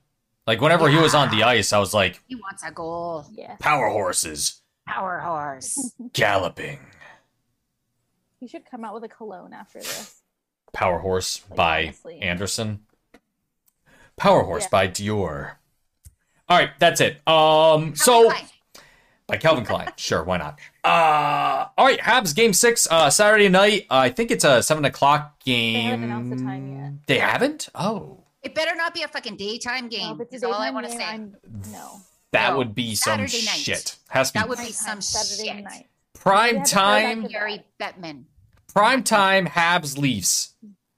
Like 0.51 0.59
whenever 0.59 0.89
he 0.89 0.97
was 0.97 1.15
on 1.15 1.31
the 1.31 1.43
ice, 1.43 1.71
I 1.71 1.79
was 1.79 1.93
like, 1.93 2.21
He 2.27 2.35
wants 2.35 2.61
a 2.67 2.71
goal. 2.71 3.25
Yeah. 3.31 3.55
power 3.61 3.87
horses 3.87 4.61
Power 4.85 5.19
horse. 5.19 5.93
galloping. 6.13 6.79
He 8.37 8.49
should 8.49 8.65
come 8.69 8.83
out 8.83 8.93
with 8.93 9.05
a 9.05 9.07
cologne 9.07 9.53
after 9.53 9.79
this. 9.79 10.19
Power 10.73 10.99
horse 10.99 11.39
Like, 11.51 11.55
by 11.55 11.83
honestly. 11.83 12.19
Anderson. 12.19 12.79
Power 14.17 14.43
horse 14.43 14.63
Yeah. 14.63 14.69
by 14.71 14.87
Dior. 14.89 15.51
All 16.49 16.57
right, 16.57 16.71
that's 16.79 16.99
it. 16.99 17.25
Um 17.25 17.95
so 17.95 18.29
Klein. 18.29 18.45
by 19.27 19.37
Calvin 19.37 19.63
Klein. 19.63 19.87
Sure, 19.97 20.21
why 20.25 20.35
not? 20.35 20.59
Uh, 20.83 21.67
all 21.77 21.85
right, 21.85 21.99
Habs 21.99 22.35
game 22.35 22.51
six, 22.51 22.89
uh, 22.91 23.09
Saturday 23.09 23.47
night. 23.47 23.85
I 23.89 24.09
think 24.09 24.31
it's 24.31 24.43
a 24.43 24.61
seven 24.61 24.83
o'clock 24.83 25.39
game. 25.45 25.75
They 25.75 25.81
haven't 25.83 26.03
announced 26.03 26.29
the 26.31 26.43
time 26.43 26.77
yet. 26.77 26.91
They 27.07 27.19
haven't. 27.19 27.69
Oh, 27.73 28.17
it 28.43 28.55
better 28.55 28.75
not 28.75 28.93
be 28.93 29.03
a 29.03 29.07
fucking 29.07 29.37
daytime 29.37 29.87
game. 29.89 30.15
if 30.15 30.21
it's 30.21 30.33
a 30.33 30.35
is 30.37 30.43
all 30.43 30.53
I 30.61 30.69
want 30.71 30.85
to 30.87 30.91
say. 30.91 31.03
I'm, 31.03 31.35
no. 31.71 32.01
that 32.31 32.51
No, 32.51 32.57
would 32.57 32.73
be 32.75 32.95
some 32.95 33.19
Saturday 33.19 33.45
night. 33.45 33.57
shit. 33.59 33.97
Has 34.09 34.29
to 34.31 34.33
That 34.39 34.43
be 34.45 34.49
would 34.49 34.57
be 34.57 34.63
Nighttime, 34.65 34.73
some 34.73 35.01
Saturday 35.01 35.49
shit. 35.55 35.63
night. 35.63 35.87
prime 36.13 36.53
We 36.53 36.57
had 36.59 36.65
to 36.65 36.71
throw 36.71 36.81
that 36.81 37.01
time. 37.03 37.21
to- 37.23 37.27
Gary 37.29 37.63
Bettman. 37.79 38.23
Prime 38.73 39.03
time. 39.03 39.47
Habs 39.47 39.97
Leafs 39.97 40.53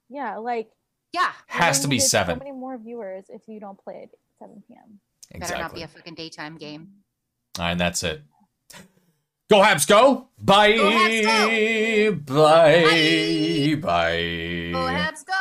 Yeah, 0.09 0.37
like 0.37 0.69
Yeah. 1.11 1.31
has 1.47 1.79
to 1.81 1.87
be 1.87 1.99
seven. 1.99 2.35
So 2.39 2.43
many 2.45 2.51
more 2.57 2.77
viewers 2.77 3.25
if 3.29 3.41
you 3.47 3.59
don't 3.59 3.77
play 3.83 3.95
it 4.03 4.09
at 4.13 4.19
7 4.39 4.63
p.m. 4.67 4.99
Better 5.39 5.57
not 5.57 5.73
be 5.73 5.81
a 5.81 5.87
fucking 5.87 6.13
daytime 6.15 6.57
game. 6.57 6.89
All 7.57 7.65
right, 7.65 7.71
and 7.71 7.79
that's 7.79 8.03
it. 8.03 8.21
Go 9.49 9.59
Habs, 9.61 9.87
go! 9.87 10.29
Bye, 10.39 10.73
Go 10.77 10.89
Habs, 10.89 12.25
bye, 12.25 13.75
bye. 13.75 14.71
Go 14.71 14.87
Habs, 14.87 15.25
go! 15.25 15.33